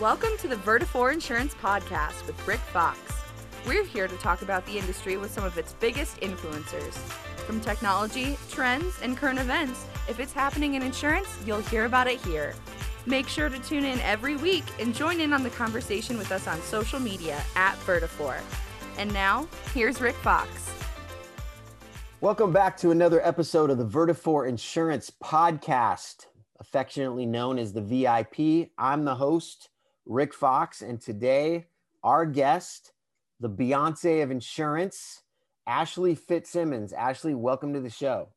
Welcome 0.00 0.36
to 0.40 0.48
the 0.48 0.56
Vertafore 0.56 1.10
Insurance 1.10 1.54
Podcast 1.54 2.26
with 2.26 2.46
Rick 2.46 2.60
Fox. 2.60 2.98
We're 3.66 3.82
here 3.82 4.06
to 4.06 4.16
talk 4.18 4.42
about 4.42 4.66
the 4.66 4.76
industry 4.76 5.16
with 5.16 5.30
some 5.30 5.42
of 5.42 5.56
its 5.56 5.72
biggest 5.72 6.20
influencers. 6.20 6.92
From 7.46 7.62
technology, 7.62 8.36
trends, 8.50 9.00
and 9.00 9.16
current 9.16 9.38
events, 9.38 9.86
if 10.06 10.20
it's 10.20 10.34
happening 10.34 10.74
in 10.74 10.82
insurance, 10.82 11.28
you'll 11.46 11.62
hear 11.62 11.86
about 11.86 12.08
it 12.08 12.20
here. 12.20 12.52
Make 13.06 13.26
sure 13.26 13.48
to 13.48 13.58
tune 13.60 13.86
in 13.86 13.98
every 14.00 14.36
week 14.36 14.64
and 14.78 14.94
join 14.94 15.18
in 15.18 15.32
on 15.32 15.42
the 15.42 15.48
conversation 15.48 16.18
with 16.18 16.30
us 16.30 16.46
on 16.46 16.60
social 16.60 17.00
media 17.00 17.42
at 17.54 17.76
Vertafore. 17.86 18.42
And 18.98 19.10
now, 19.14 19.48
here's 19.72 20.02
Rick 20.02 20.16
Fox. 20.16 20.74
Welcome 22.20 22.52
back 22.52 22.76
to 22.78 22.90
another 22.90 23.26
episode 23.26 23.70
of 23.70 23.78
the 23.78 23.86
Vertafore 23.86 24.46
Insurance 24.46 25.10
Podcast, 25.24 26.26
affectionately 26.60 27.24
known 27.24 27.58
as 27.58 27.72
the 27.72 27.80
VIP. 27.80 28.72
I'm 28.76 29.06
the 29.06 29.14
host, 29.14 29.70
Rick 30.06 30.32
Fox, 30.32 30.82
and 30.82 31.00
today 31.00 31.66
our 32.02 32.24
guest, 32.24 32.92
the 33.40 33.50
Beyonce 33.50 34.22
of 34.22 34.30
insurance, 34.30 35.22
Ashley 35.66 36.14
Fitzsimmons. 36.14 36.92
Ashley, 36.92 37.34
welcome 37.34 37.74
to 37.74 37.80
the 37.80 37.90
show. 37.90 38.28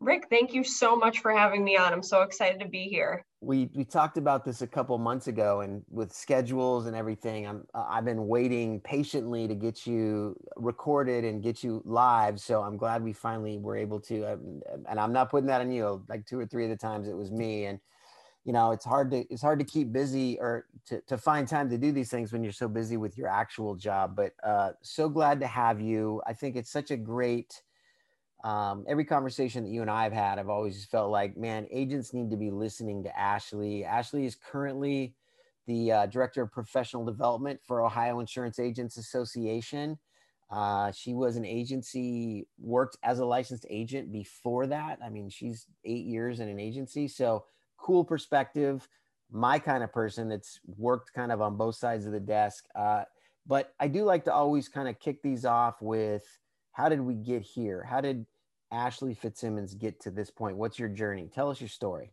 Rick, 0.00 0.26
thank 0.30 0.54
you 0.54 0.62
so 0.62 0.94
much 0.94 1.20
for 1.20 1.32
having 1.32 1.64
me 1.64 1.76
on. 1.76 1.92
I'm 1.92 2.04
so 2.04 2.22
excited 2.22 2.60
to 2.60 2.68
be 2.68 2.84
here. 2.84 3.24
We 3.40 3.68
we 3.74 3.84
talked 3.84 4.16
about 4.16 4.44
this 4.44 4.62
a 4.62 4.66
couple 4.66 4.96
months 4.98 5.26
ago, 5.26 5.62
and 5.62 5.82
with 5.90 6.12
schedules 6.12 6.86
and 6.86 6.94
everything, 6.94 7.48
I'm 7.48 7.64
I've 7.74 8.04
been 8.04 8.28
waiting 8.28 8.80
patiently 8.80 9.48
to 9.48 9.54
get 9.56 9.86
you 9.86 10.36
recorded 10.54 11.24
and 11.24 11.42
get 11.42 11.64
you 11.64 11.82
live. 11.84 12.38
So 12.38 12.62
I'm 12.62 12.76
glad 12.76 13.02
we 13.02 13.12
finally 13.12 13.58
were 13.58 13.76
able 13.76 13.98
to. 14.02 14.34
Um, 14.34 14.60
and 14.88 15.00
I'm 15.00 15.12
not 15.12 15.30
putting 15.30 15.48
that 15.48 15.62
on 15.62 15.72
you. 15.72 16.04
Like 16.08 16.26
two 16.26 16.38
or 16.38 16.46
three 16.46 16.64
of 16.64 16.70
the 16.70 16.76
times 16.76 17.08
it 17.08 17.16
was 17.16 17.32
me, 17.32 17.64
and 17.64 17.80
you 18.48 18.54
know 18.54 18.70
it's 18.70 18.86
hard 18.86 19.10
to 19.10 19.26
it's 19.28 19.42
hard 19.42 19.58
to 19.58 19.64
keep 19.66 19.92
busy 19.92 20.38
or 20.40 20.64
to, 20.86 21.02
to 21.02 21.18
find 21.18 21.46
time 21.46 21.68
to 21.68 21.76
do 21.76 21.92
these 21.92 22.08
things 22.10 22.32
when 22.32 22.42
you're 22.42 22.50
so 22.50 22.66
busy 22.66 22.96
with 22.96 23.18
your 23.18 23.28
actual 23.28 23.74
job 23.74 24.16
but 24.16 24.32
uh, 24.42 24.70
so 24.80 25.06
glad 25.06 25.38
to 25.40 25.46
have 25.46 25.82
you. 25.82 26.22
I 26.26 26.32
think 26.32 26.56
it's 26.56 26.70
such 26.72 26.90
a 26.90 26.96
great 26.96 27.60
um, 28.44 28.86
every 28.88 29.04
conversation 29.04 29.64
that 29.64 29.70
you 29.70 29.82
and 29.82 29.90
i 29.90 30.02
have 30.02 30.14
had 30.14 30.38
i've 30.38 30.48
always 30.48 30.82
felt 30.86 31.10
like 31.10 31.36
man 31.36 31.66
agents 31.70 32.14
need 32.14 32.30
to 32.30 32.38
be 32.38 32.50
listening 32.50 33.02
to 33.04 33.18
ashley. 33.18 33.84
Ashley 33.84 34.24
is 34.24 34.34
currently 34.34 35.14
the 35.66 35.92
uh, 35.92 36.06
director 36.06 36.40
of 36.40 36.50
professional 36.50 37.04
development 37.04 37.60
for 37.66 37.84
ohio 37.84 38.18
insurance 38.18 38.58
agents 38.58 38.96
association. 38.96 39.98
Uh, 40.50 40.90
she 40.92 41.12
was 41.12 41.36
an 41.36 41.44
agency 41.44 42.46
worked 42.58 42.96
as 43.02 43.18
a 43.18 43.26
licensed 43.26 43.66
agent 43.68 44.10
before 44.10 44.66
that. 44.68 44.98
I 45.04 45.10
mean 45.10 45.28
she's 45.28 45.66
eight 45.84 46.06
years 46.06 46.40
in 46.40 46.48
an 46.48 46.58
agency. 46.58 47.08
So 47.08 47.44
cool 47.78 48.04
perspective, 48.04 48.86
my 49.30 49.58
kind 49.58 49.82
of 49.82 49.92
person 49.92 50.28
that's 50.28 50.60
worked 50.76 51.12
kind 51.12 51.32
of 51.32 51.40
on 51.40 51.56
both 51.56 51.76
sides 51.76 52.06
of 52.06 52.12
the 52.12 52.20
desk. 52.20 52.64
Uh, 52.74 53.04
but 53.46 53.72
I 53.80 53.88
do 53.88 54.04
like 54.04 54.24
to 54.24 54.32
always 54.32 54.68
kind 54.68 54.88
of 54.88 54.98
kick 55.00 55.22
these 55.22 55.44
off 55.44 55.80
with 55.80 56.24
how 56.72 56.88
did 56.88 57.00
we 57.00 57.14
get 57.14 57.42
here? 57.42 57.82
How 57.82 58.00
did 58.00 58.26
Ashley 58.70 59.14
Fitzsimmons 59.14 59.74
get 59.74 60.00
to 60.00 60.10
this 60.10 60.30
point? 60.30 60.56
What's 60.56 60.78
your 60.78 60.88
journey? 60.88 61.30
Tell 61.34 61.50
us 61.50 61.60
your 61.60 61.68
story. 61.68 62.12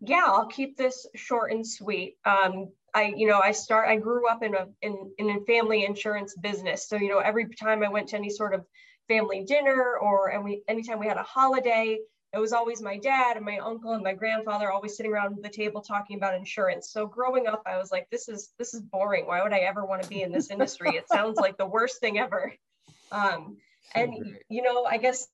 Yeah, 0.00 0.24
I'll 0.26 0.46
keep 0.46 0.76
this 0.76 1.06
short 1.14 1.52
and 1.52 1.66
sweet. 1.66 2.18
Um, 2.24 2.68
I, 2.94 3.14
you 3.16 3.26
know, 3.26 3.40
I 3.40 3.52
start. 3.52 3.88
I 3.88 3.96
grew 3.96 4.28
up 4.28 4.42
in 4.42 4.54
a 4.54 4.66
in 4.82 5.10
in 5.18 5.30
a 5.30 5.40
family 5.44 5.84
insurance 5.84 6.34
business, 6.36 6.88
so 6.88 6.96
you 6.96 7.08
know, 7.08 7.18
every 7.18 7.46
time 7.48 7.82
I 7.82 7.88
went 7.88 8.08
to 8.08 8.16
any 8.16 8.30
sort 8.30 8.54
of 8.54 8.64
family 9.08 9.44
dinner 9.44 9.96
or 10.00 10.28
and 10.28 10.44
we 10.44 10.62
anytime 10.68 10.98
we 10.98 11.06
had 11.06 11.16
a 11.16 11.22
holiday, 11.22 11.98
it 12.36 12.40
was 12.40 12.52
always 12.52 12.82
my 12.82 12.98
dad 12.98 13.36
and 13.36 13.46
my 13.46 13.58
uncle 13.58 13.92
and 13.92 14.04
my 14.04 14.12
grandfather 14.12 14.70
always 14.70 14.94
sitting 14.94 15.10
around 15.10 15.42
the 15.42 15.48
table 15.48 15.80
talking 15.80 16.18
about 16.18 16.34
insurance. 16.34 16.90
So 16.90 17.06
growing 17.06 17.46
up, 17.46 17.62
I 17.64 17.78
was 17.78 17.90
like, 17.90 18.10
this 18.10 18.28
is 18.28 18.50
this 18.58 18.74
is 18.74 18.82
boring. 18.82 19.26
Why 19.26 19.42
would 19.42 19.54
I 19.54 19.60
ever 19.60 19.86
want 19.86 20.02
to 20.02 20.08
be 20.08 20.20
in 20.20 20.32
this 20.32 20.50
industry? 20.50 20.90
it 20.96 21.08
sounds 21.08 21.38
like 21.38 21.56
the 21.56 21.66
worst 21.66 21.98
thing 21.98 22.18
ever. 22.18 22.52
Um, 23.10 23.56
and 23.94 24.38
you 24.50 24.62
know, 24.62 24.84
I 24.84 24.98
guess 24.98 25.28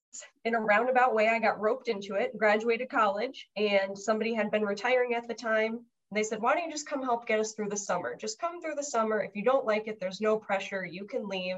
in 0.45 0.55
a 0.55 0.61
roundabout 0.61 1.15
way, 1.15 1.29
I 1.29 1.41
got 1.41 1.61
roped 1.61 1.89
into 1.89 2.15
it. 2.15 2.39
Graduated 2.39 2.89
college, 2.89 3.49
and 3.57 3.99
somebody 3.99 4.35
had 4.35 4.53
been 4.53 4.65
retiring 4.65 5.15
at 5.15 5.27
the 5.27 5.35
time. 5.35 5.73
And 5.73 6.19
they 6.19 6.23
said, 6.23 6.41
"Why 6.41 6.55
don't 6.55 6.67
you 6.67 6.71
just 6.71 6.89
come 6.89 7.03
help 7.03 7.27
get 7.27 7.41
us 7.41 7.55
through 7.55 7.71
the 7.71 7.77
summer? 7.77 8.15
Just 8.15 8.39
come 8.39 8.63
through 8.63 8.77
the 8.77 8.85
summer. 8.85 9.21
If 9.21 9.35
you 9.35 9.43
don't 9.43 9.67
like 9.67 9.89
it, 9.89 9.99
there's 9.99 10.21
no 10.21 10.37
pressure. 10.37 10.85
You 10.85 11.07
can 11.07 11.29
leave." 11.29 11.57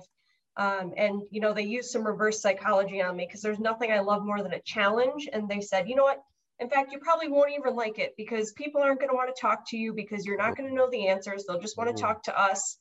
Um, 0.56 0.92
and 0.96 1.22
you 1.30 1.40
know 1.40 1.52
they 1.52 1.62
used 1.62 1.90
some 1.90 2.06
reverse 2.06 2.40
psychology 2.40 3.02
on 3.02 3.16
me 3.16 3.26
because 3.26 3.42
there's 3.42 3.58
nothing 3.58 3.90
i 3.90 3.98
love 3.98 4.24
more 4.24 4.40
than 4.40 4.52
a 4.52 4.60
challenge 4.60 5.28
and 5.32 5.48
they 5.48 5.60
said 5.60 5.88
you 5.88 5.96
know 5.96 6.04
what? 6.04 6.22
In 6.60 6.70
fact 6.70 6.92
you 6.92 7.00
probably 7.00 7.28
won't 7.28 7.50
even 7.58 7.74
like 7.74 7.98
it 7.98 8.14
because 8.16 8.52
people 8.52 8.80
aren't 8.80 9.00
going 9.00 9.10
to 9.10 9.16
want 9.16 9.34
to 9.34 9.40
talk 9.40 9.68
to 9.70 9.76
you 9.76 9.92
because 9.92 10.24
you're 10.24 10.38
not 10.38 10.56
going 10.56 10.68
to 10.68 10.74
know 10.74 10.88
the 10.88 11.08
answers. 11.08 11.44
They'll 11.44 11.60
just 11.60 11.76
want 11.76 11.88
to 11.88 11.94
mm-hmm. 11.94 12.06
talk 12.06 12.22
to 12.24 12.40
us. 12.40 12.78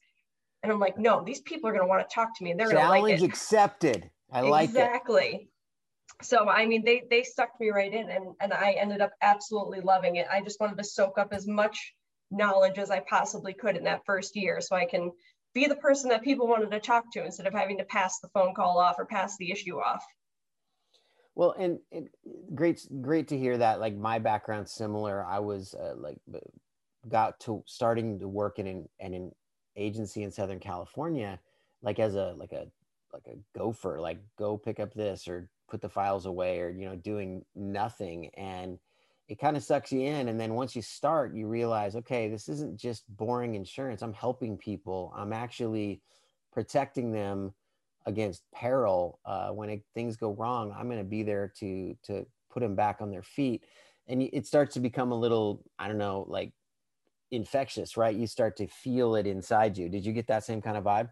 And 0.62 0.72
i'm 0.72 0.80
like 0.80 0.98
no 0.98 1.24
these 1.26 1.42
people 1.42 1.68
are 1.70 1.74
going 1.74 1.84
to 1.84 1.90
want 1.90 2.08
to 2.08 2.14
talk 2.14 2.38
to 2.38 2.44
me 2.44 2.52
and 2.52 2.60
they're 2.60 2.70
going 2.70 2.84
to 2.84 2.90
like 2.90 3.22
it. 3.22 3.24
accepted. 3.24 4.10
I 4.32 4.42
like 4.42 4.70
it. 4.70 4.70
exactly. 4.70 5.50
So 6.22 6.48
i 6.48 6.68
mean 6.68 6.86
they 6.86 7.04
they 7.10 7.24
sucked 7.24 7.60
me 7.60 7.72
right 7.72 7.92
in 7.92 8.10
and 8.10 8.36
and 8.40 8.54
i 8.54 8.74
ended 8.74 9.02
up 9.02 9.14
absolutely 9.22 9.82
loving 9.82 10.18
it. 10.18 10.28
I 10.32 10.42
just 10.42 10.60
wanted 10.60 10.78
to 10.78 10.84
soak 10.84 11.18
up 11.18 11.34
as 11.34 11.48
much 11.48 11.96
knowledge 12.34 12.78
as 12.78 12.90
i 12.90 13.00
possibly 13.00 13.54
could 13.54 13.76
in 13.78 13.84
that 13.84 14.02
first 14.06 14.36
year 14.36 14.60
so 14.60 14.76
i 14.76 14.86
can 14.86 15.12
be 15.54 15.66
the 15.66 15.76
person 15.76 16.10
that 16.10 16.24
people 16.24 16.48
wanted 16.48 16.72
to 16.72 16.80
talk 16.80 17.12
to 17.14 17.24
instead 17.24 17.48
of 17.48 17.54
having 17.54 17.78
to 17.78 17.84
pass 17.86 18.20
the 18.20 18.30
phone 18.30 18.54
call 18.54 18.80
off 18.80 18.96
or 18.98 19.06
pass 19.06 19.38
the 19.38 19.52
issue 19.52 19.78
off. 19.78 20.04
Well, 21.36 21.56
and, 21.58 21.80
and 21.92 22.10
great, 22.54 22.86
great 23.02 23.28
to 23.30 23.38
hear 23.38 23.58
that. 23.58 23.80
Like 23.80 23.96
my 23.96 24.20
background 24.20 24.70
similar. 24.70 25.26
I 25.26 25.40
was 25.40 25.74
uh, 25.74 25.94
like 25.96 26.18
got 27.10 27.40
to 27.42 27.64
starting 27.66 28.20
to 28.20 28.28
work 28.28 28.60
in 28.60 28.68
an, 28.68 28.90
in 29.00 29.14
an 29.14 29.32
agency 29.76 30.24
in 30.24 30.32
Southern 30.32 30.60
California, 30.60 31.40
like 31.82 32.00
as 32.00 32.16
a 32.16 32.36
like 32.38 32.52
a 32.52 32.68
like 33.12 33.28
a 33.28 33.38
gopher, 33.58 34.00
like 34.00 34.20
go 34.38 34.58
pick 34.58 34.80
up 34.80 34.94
this 34.94 35.28
or 35.28 35.50
put 35.68 35.82
the 35.82 35.90
files 35.90 36.26
away 36.26 36.60
or 36.60 36.70
you 36.70 36.86
know 36.86 36.96
doing 36.96 37.44
nothing 37.56 38.30
and 38.36 38.78
it 39.28 39.40
kind 39.40 39.56
of 39.56 39.64
sucks 39.64 39.92
you 39.92 40.02
in 40.02 40.28
and 40.28 40.40
then 40.40 40.54
once 40.54 40.76
you 40.76 40.82
start 40.82 41.34
you 41.34 41.48
realize 41.48 41.96
okay 41.96 42.30
this 42.30 42.50
isn't 42.50 42.78
just 42.78 43.04
boring 43.16 43.56
insurance 43.56 44.02
i'm 44.02 44.14
helping 44.14 44.58
people 44.58 45.14
i'm 45.16 45.34
actually 45.34 46.02
protecting 46.52 47.12
them 47.12 47.54
against 48.06 48.44
peril 48.54 49.20
uh, 49.26 49.50
when 49.50 49.70
it, 49.70 49.82
things 49.94 50.18
go 50.18 50.32
wrong 50.34 50.76
i'm 50.78 50.88
going 50.88 50.98
to 50.98 51.06
be 51.06 51.24
there 51.24 51.52
to 51.58 51.96
to 52.04 52.26
put 52.54 52.62
them 52.62 52.76
back 52.76 53.02
on 53.02 53.10
their 53.10 53.24
feet. 53.24 53.64
And 54.08 54.22
it 54.22 54.46
starts 54.46 54.76
to 54.76 54.80
become 54.80 55.12
a 55.12 55.20
little 55.20 55.64
i 55.80 55.88
don't 55.88 55.98
know 55.98 56.26
like 56.28 56.54
infectious 57.32 57.98
right? 57.98 58.16
You 58.16 58.28
start 58.28 58.58
to 58.58 58.68
feel 58.68 59.16
it 59.16 59.26
inside 59.26 59.78
you. 59.78 59.90
Did 59.90 60.06
you 60.06 60.14
get 60.14 60.28
that 60.28 60.44
same 60.44 60.62
kind 60.62 60.78
of 60.78 60.84
vibe 60.84 61.10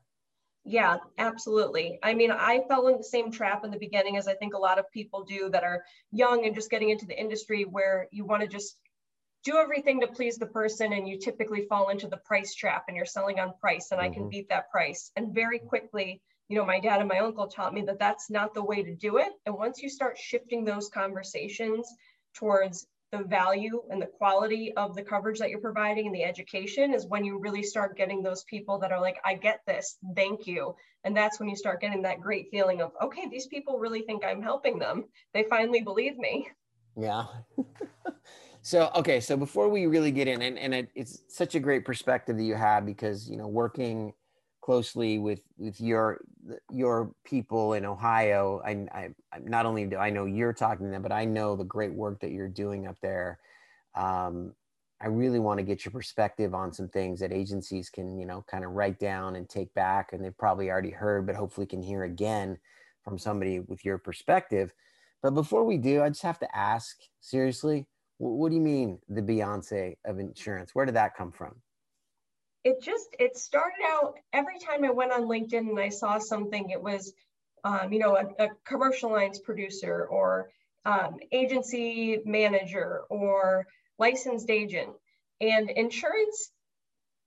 yeah, 0.63 0.97
absolutely. 1.17 1.97
I 2.03 2.13
mean, 2.13 2.31
I 2.31 2.61
fell 2.67 2.87
in 2.87 2.97
the 2.97 3.03
same 3.03 3.31
trap 3.31 3.65
in 3.65 3.71
the 3.71 3.79
beginning 3.79 4.17
as 4.17 4.27
I 4.27 4.35
think 4.35 4.53
a 4.53 4.59
lot 4.59 4.77
of 4.77 4.91
people 4.91 5.23
do 5.23 5.49
that 5.49 5.63
are 5.63 5.83
young 6.11 6.45
and 6.45 6.53
just 6.53 6.69
getting 6.69 6.89
into 6.89 7.05
the 7.05 7.19
industry 7.19 7.63
where 7.63 8.07
you 8.11 8.25
want 8.25 8.43
to 8.43 8.47
just 8.47 8.77
do 9.43 9.57
everything 9.57 10.01
to 10.01 10.07
please 10.07 10.37
the 10.37 10.45
person 10.45 10.93
and 10.93 11.07
you 11.07 11.17
typically 11.17 11.65
fall 11.65 11.89
into 11.89 12.07
the 12.07 12.17
price 12.17 12.53
trap 12.53 12.85
and 12.87 12.95
you're 12.95 13.05
selling 13.07 13.39
on 13.39 13.53
price 13.59 13.89
and 13.91 13.99
mm-hmm. 13.99 14.11
I 14.11 14.13
can 14.13 14.23
mm-hmm. 14.23 14.29
beat 14.29 14.49
that 14.49 14.69
price. 14.69 15.11
And 15.15 15.33
very 15.33 15.57
quickly, 15.57 16.21
you 16.47 16.57
know, 16.57 16.65
my 16.65 16.79
dad 16.79 16.99
and 16.99 17.09
my 17.09 17.19
uncle 17.19 17.47
taught 17.47 17.73
me 17.73 17.81
that 17.83 17.97
that's 17.97 18.29
not 18.29 18.53
the 18.53 18.63
way 18.63 18.83
to 18.83 18.93
do 18.93 19.17
it. 19.17 19.31
And 19.47 19.55
once 19.55 19.81
you 19.81 19.89
start 19.89 20.17
shifting 20.17 20.63
those 20.63 20.89
conversations 20.89 21.87
towards 22.35 22.85
the 23.11 23.23
value 23.23 23.81
and 23.89 24.01
the 24.01 24.07
quality 24.07 24.73
of 24.77 24.95
the 24.95 25.03
coverage 25.03 25.39
that 25.39 25.49
you're 25.49 25.59
providing 25.59 26.07
and 26.07 26.15
the 26.15 26.23
education 26.23 26.93
is 26.93 27.05
when 27.07 27.25
you 27.25 27.37
really 27.39 27.63
start 27.63 27.97
getting 27.97 28.23
those 28.23 28.43
people 28.45 28.79
that 28.79 28.91
are 28.91 29.01
like, 29.01 29.17
I 29.25 29.35
get 29.35 29.59
this, 29.67 29.97
thank 30.15 30.47
you. 30.47 30.75
And 31.03 31.15
that's 31.15 31.39
when 31.39 31.49
you 31.49 31.55
start 31.55 31.81
getting 31.81 32.01
that 32.03 32.21
great 32.21 32.47
feeling 32.51 32.81
of, 32.81 32.91
okay, 33.01 33.27
these 33.29 33.47
people 33.47 33.79
really 33.79 34.01
think 34.03 34.23
I'm 34.23 34.41
helping 34.41 34.79
them. 34.79 35.05
They 35.33 35.43
finally 35.43 35.81
believe 35.81 36.17
me. 36.17 36.47
Yeah. 36.97 37.25
so, 38.61 38.91
okay. 38.95 39.19
So 39.19 39.35
before 39.35 39.67
we 39.67 39.87
really 39.87 40.11
get 40.11 40.27
in, 40.27 40.41
and, 40.41 40.57
and 40.57 40.73
it, 40.73 40.89
it's 40.95 41.23
such 41.27 41.55
a 41.55 41.59
great 41.59 41.83
perspective 41.83 42.37
that 42.37 42.43
you 42.43 42.55
have 42.55 42.85
because, 42.85 43.29
you 43.29 43.35
know, 43.35 43.47
working 43.47 44.13
closely 44.61 45.17
with 45.17 45.41
with 45.57 45.81
your 45.81 46.21
your 46.71 47.13
people 47.25 47.73
in 47.73 47.85
Ohio. 47.85 48.61
I, 48.65 48.87
I 48.93 49.09
not 49.43 49.65
only 49.65 49.85
do 49.85 49.97
I 49.97 50.09
know 50.09 50.25
you're 50.25 50.53
talking 50.53 50.85
to 50.85 50.91
them, 50.91 51.01
but 51.01 51.11
I 51.11 51.25
know 51.25 51.55
the 51.55 51.63
great 51.63 51.93
work 51.93 52.19
that 52.21 52.31
you're 52.31 52.47
doing 52.47 52.87
up 52.87 52.97
there. 53.01 53.39
Um, 53.95 54.53
I 55.01 55.07
really 55.07 55.39
want 55.39 55.57
to 55.57 55.63
get 55.63 55.83
your 55.83 55.91
perspective 55.91 56.53
on 56.53 56.71
some 56.71 56.87
things 56.87 57.19
that 57.21 57.33
agencies 57.33 57.89
can, 57.89 58.19
you 58.19 58.25
know, 58.25 58.45
kind 58.47 58.63
of 58.63 58.71
write 58.71 58.99
down 58.99 59.35
and 59.35 59.49
take 59.49 59.73
back, 59.73 60.13
and 60.13 60.23
they've 60.23 60.37
probably 60.37 60.69
already 60.69 60.91
heard, 60.91 61.25
but 61.25 61.35
hopefully 61.35 61.65
can 61.65 61.81
hear 61.81 62.03
again 62.03 62.59
from 63.03 63.17
somebody 63.17 63.59
with 63.61 63.83
your 63.83 63.97
perspective. 63.97 64.73
But 65.23 65.31
before 65.31 65.65
we 65.65 65.77
do, 65.77 66.03
I 66.03 66.09
just 66.09 66.21
have 66.21 66.39
to 66.39 66.55
ask 66.55 66.97
seriously, 67.19 67.87
what 68.19 68.49
do 68.49 68.55
you 68.55 68.61
mean 68.61 68.99
the 69.09 69.23
Beyonce 69.23 69.95
of 70.05 70.19
insurance? 70.19 70.75
Where 70.75 70.85
did 70.85 70.95
that 70.95 71.15
come 71.15 71.31
from? 71.31 71.55
It 72.63 72.81
just 72.81 73.07
it 73.19 73.37
started 73.37 73.83
out 73.85 74.15
every 74.33 74.59
time 74.59 74.83
I 74.83 74.91
went 74.91 75.11
on 75.11 75.23
LinkedIn 75.23 75.69
and 75.69 75.79
I 75.79 75.89
saw 75.89 76.19
something, 76.19 76.69
it 76.69 76.81
was 76.81 77.13
um, 77.63 77.91
you 77.91 77.99
know 77.99 78.15
a, 78.15 78.45
a, 78.45 78.49
commercial 78.65 79.11
lines 79.11 79.39
producer 79.39 80.05
or 80.09 80.49
um, 80.85 81.17
agency 81.31 82.19
manager 82.25 83.01
or 83.09 83.67
licensed 83.97 84.49
agent. 84.49 84.89
And 85.39 85.69
insurance 85.69 86.51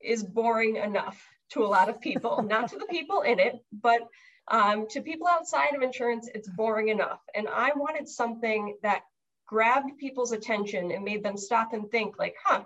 is 0.01 0.23
boring 0.23 0.77
enough 0.77 1.21
to 1.51 1.65
a 1.65 1.67
lot 1.67 1.89
of 1.89 2.01
people, 2.01 2.43
not 2.49 2.71
to 2.71 2.79
the 2.79 2.87
people 2.87 3.23
in 3.23 3.39
it, 3.39 3.55
but 3.73 4.03
um, 4.49 4.87
to 4.91 5.01
people 5.01 5.27
outside 5.27 5.75
of 5.75 5.83
insurance, 5.83 6.29
it's 6.35 6.49
boring 6.49 6.89
enough. 6.89 7.21
And 7.35 7.49
I 7.49 7.73
wanted 7.75 8.09
something 8.09 8.77
that 8.83 9.03
grabbed 9.47 9.99
people's 9.99 10.33
attention 10.33 10.91
and 10.91 11.05
made 11.05 11.23
them 11.23 11.37
stop 11.37 11.73
and 11.73 11.91
think 11.91 12.19
like, 12.19 12.35
huh, 12.45 12.65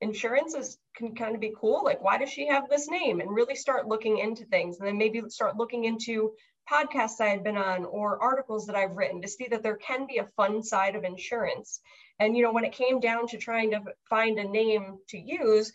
insurance 0.00 0.54
is 0.54 0.78
can 0.96 1.14
kind 1.14 1.34
of 1.34 1.40
be 1.40 1.54
cool. 1.58 1.82
Like, 1.84 2.02
why 2.02 2.18
does 2.18 2.30
she 2.30 2.46
have 2.48 2.68
this 2.68 2.88
name? 2.88 3.20
And 3.20 3.34
really 3.34 3.54
start 3.54 3.86
looking 3.86 4.18
into 4.18 4.44
things. 4.44 4.78
And 4.78 4.86
then 4.86 4.98
maybe 4.98 5.22
start 5.28 5.56
looking 5.56 5.84
into 5.84 6.32
podcasts 6.70 7.20
I 7.20 7.28
had 7.28 7.44
been 7.44 7.56
on 7.56 7.84
or 7.84 8.22
articles 8.22 8.66
that 8.66 8.76
I've 8.76 8.96
written 8.96 9.22
to 9.22 9.28
see 9.28 9.48
that 9.50 9.62
there 9.62 9.76
can 9.76 10.06
be 10.06 10.18
a 10.18 10.28
fun 10.36 10.62
side 10.62 10.94
of 10.94 11.04
insurance. 11.04 11.80
And, 12.18 12.36
you 12.36 12.42
know, 12.42 12.52
when 12.52 12.64
it 12.64 12.72
came 12.72 13.00
down 13.00 13.26
to 13.28 13.38
trying 13.38 13.70
to 13.72 13.82
find 14.08 14.38
a 14.38 14.44
name 14.44 14.98
to 15.08 15.18
use, 15.18 15.72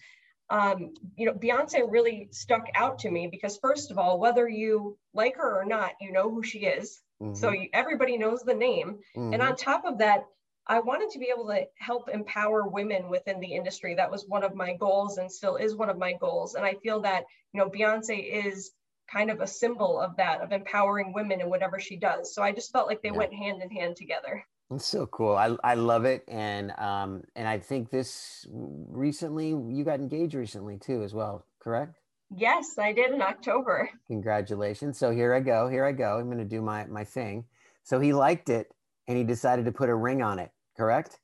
um, 0.50 0.94
you 1.18 1.26
know, 1.26 1.34
Beyonce 1.34 1.82
really 1.90 2.30
stuck 2.32 2.68
out 2.76 3.00
to 3.00 3.10
me 3.10 3.28
because, 3.28 3.58
first 3.58 3.90
of 3.90 3.98
all, 3.98 4.20
whether 4.20 4.48
you 4.48 4.98
like 5.14 5.38
her 5.38 5.60
or 5.60 5.66
not, 5.66 5.94
you 6.00 6.12
know 6.12 6.30
who 6.30 6.44
she 6.44 6.60
is. 6.60 7.02
Mm-hmm. 7.22 7.34
So 7.34 7.52
you, 7.52 7.70
everybody 7.74 8.18
knows 8.18 8.42
the 8.44 8.54
name. 8.54 9.00
Mm-hmm. 9.18 9.34
And 9.34 9.42
on 9.42 9.56
top 9.56 9.86
of 9.86 9.98
that, 10.00 10.26
I 10.68 10.80
wanted 10.80 11.12
to 11.12 11.20
be 11.20 11.32
able 11.34 11.48
to 11.48 11.66
help 11.78 12.10
empower 12.10 12.68
women 12.68 13.10
within 13.10 13.40
the 13.40 13.54
industry. 13.54 13.96
That 13.96 14.12
was 14.12 14.26
one 14.28 14.44
of 14.44 14.56
my 14.56 14.76
goals 14.76 15.18
and 15.18 15.32
still 15.32 15.58
is 15.58 15.76
one 15.76 15.90
of 15.90 15.98
my 15.98 16.14
goals. 16.14 16.56
And 16.56 16.66
I 16.66 16.76
feel 16.76 17.02
that, 17.02 17.26
you 17.54 17.60
know, 17.60 17.70
Beyonce 17.70 18.46
is 18.48 18.72
kind 19.12 19.30
of 19.30 19.42
a 19.42 19.48
symbol 19.48 20.00
of 20.00 20.16
that, 20.18 20.42
of 20.42 20.52
empowering 20.52 21.14
women 21.14 21.42
in 21.42 21.50
whatever 21.50 21.80
she 21.80 21.98
does. 21.98 22.34
So 22.34 22.42
I 22.42 22.52
just 22.52 22.72
felt 22.72 22.88
like 22.88 23.02
they 23.02 23.10
yeah. 23.10 23.18
went 23.18 23.34
hand 23.34 23.62
in 23.62 23.70
hand 23.70 23.96
together. 23.96 24.44
It's 24.72 24.88
so 24.88 25.06
cool. 25.06 25.36
I, 25.36 25.56
I 25.64 25.76
love 25.76 26.06
it. 26.06 26.24
And 26.28 26.72
um 26.80 27.24
and 27.36 27.48
I 27.48 27.60
think 27.60 27.92
this 27.92 28.48
recently 28.50 29.50
you 29.50 29.84
got 29.84 30.00
engaged 30.00 30.34
recently 30.34 30.78
too 30.80 31.04
as 31.04 31.14
well, 31.14 31.46
correct? 31.60 32.00
Yes, 32.36 32.80
I 32.80 32.92
did 32.92 33.12
in 33.12 33.22
October. 33.22 33.90
Congratulations. 34.08 34.98
So 34.98 35.12
here 35.12 35.36
I 35.36 35.40
go. 35.40 35.70
Here 35.70 35.86
I 35.86 35.92
go. 35.92 36.18
I'm 36.18 36.30
gonna 36.30 36.44
do 36.44 36.64
my 36.64 36.86
my 36.88 37.04
thing. 37.04 37.46
So 37.84 38.00
he 38.00 38.12
liked 38.14 38.50
it 38.50 38.72
and 39.08 39.18
he 39.18 39.24
decided 39.24 39.66
to 39.66 39.72
put 39.72 39.90
a 39.90 39.96
ring 39.96 40.24
on 40.24 40.40
it, 40.40 40.52
correct? 40.76 41.20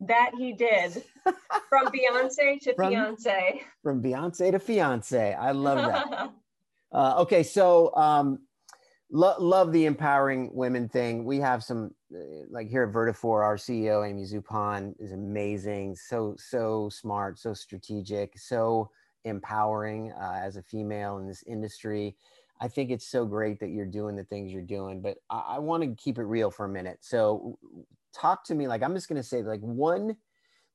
That 0.00 0.32
he 0.36 0.52
did. 0.52 1.02
From 1.68 1.86
Beyonce 1.88 2.60
to 2.60 2.74
from, 2.74 2.90
fiance. 2.90 3.62
From 3.82 4.02
Beyonce 4.02 4.52
to 4.52 4.58
fiance. 4.58 5.34
I 5.34 5.50
love 5.52 5.78
that. 5.78 6.30
uh, 6.92 7.22
okay, 7.22 7.42
so 7.42 7.94
um 7.96 8.40
Lo- 9.10 9.36
love 9.38 9.70
the 9.72 9.86
empowering 9.86 10.50
women 10.52 10.88
thing. 10.88 11.24
We 11.24 11.38
have 11.38 11.62
some, 11.62 11.92
uh, 12.12 12.18
like 12.50 12.68
here 12.68 12.82
at 12.82 12.92
Vertafore, 12.92 13.44
our 13.44 13.56
CEO 13.56 14.08
Amy 14.08 14.24
Zupon 14.24 14.94
is 14.98 15.12
amazing. 15.12 15.94
So 15.94 16.34
so 16.38 16.88
smart, 16.88 17.38
so 17.38 17.54
strategic, 17.54 18.36
so 18.36 18.90
empowering 19.24 20.12
uh, 20.12 20.40
as 20.42 20.56
a 20.56 20.62
female 20.62 21.18
in 21.18 21.28
this 21.28 21.44
industry. 21.46 22.16
I 22.60 22.68
think 22.68 22.90
it's 22.90 23.06
so 23.06 23.24
great 23.24 23.60
that 23.60 23.68
you're 23.68 23.86
doing 23.86 24.16
the 24.16 24.24
things 24.24 24.50
you're 24.50 24.62
doing. 24.62 25.00
But 25.00 25.18
I, 25.30 25.42
I 25.50 25.58
want 25.60 25.84
to 25.84 25.94
keep 26.02 26.18
it 26.18 26.24
real 26.24 26.50
for 26.50 26.64
a 26.64 26.68
minute. 26.68 26.98
So 27.02 27.58
talk 28.16 28.44
to 28.44 28.54
me. 28.54 28.68
Like 28.68 28.82
I'm 28.82 28.94
just 28.94 29.08
going 29.08 29.20
to 29.20 29.26
say, 29.26 29.42
like 29.42 29.60
one, 29.60 30.16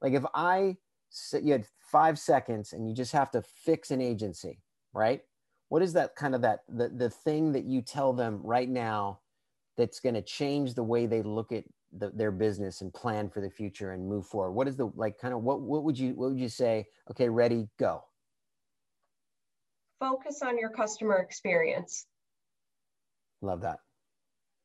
like 0.02 0.14
if 0.14 0.24
I 0.34 0.78
said 1.10 1.44
you 1.44 1.52
had 1.52 1.66
five 1.80 2.18
seconds 2.20 2.74
and 2.74 2.88
you 2.88 2.96
just 2.96 3.12
have 3.12 3.32
to 3.32 3.42
fix 3.42 3.92
an 3.92 4.02
agency, 4.02 4.62
right? 4.94 5.22
what 5.72 5.82
is 5.82 5.94
that 5.94 6.18
kind 6.18 6.36
of 6.36 6.42
that 6.42 6.60
the, 6.68 6.90
the 6.90 7.10
thing 7.10 7.54
that 7.54 7.64
you 7.64 7.82
tell 7.82 8.12
them 8.12 8.42
right 8.44 8.68
now 8.68 9.22
that's 9.78 10.02
going 10.02 10.16
to 10.16 10.22
change 10.22 10.74
the 10.74 10.84
way 10.84 11.06
they 11.06 11.22
look 11.22 11.54
at 11.54 11.64
the, 11.98 12.10
their 12.10 12.32
business 12.32 12.82
and 12.82 12.94
plan 12.94 13.30
for 13.30 13.40
the 13.40 13.50
future 13.50 13.94
and 13.94 14.06
move 14.06 14.26
forward 14.26 14.52
what 14.52 14.68
is 14.68 14.76
the 14.76 14.92
like 14.96 15.18
kind 15.18 15.34
of 15.34 15.42
what 15.44 15.62
what 15.62 15.84
would 15.84 15.98
you 15.98 16.14
what 16.14 16.32
would 16.32 16.40
you 16.40 16.50
say 16.50 16.86
okay 17.10 17.30
ready 17.30 17.70
go 17.80 18.04
focus 19.98 20.42
on 20.42 20.58
your 20.58 20.70
customer 20.70 21.20
experience 21.20 22.06
love 23.42 23.62
that 23.62 23.80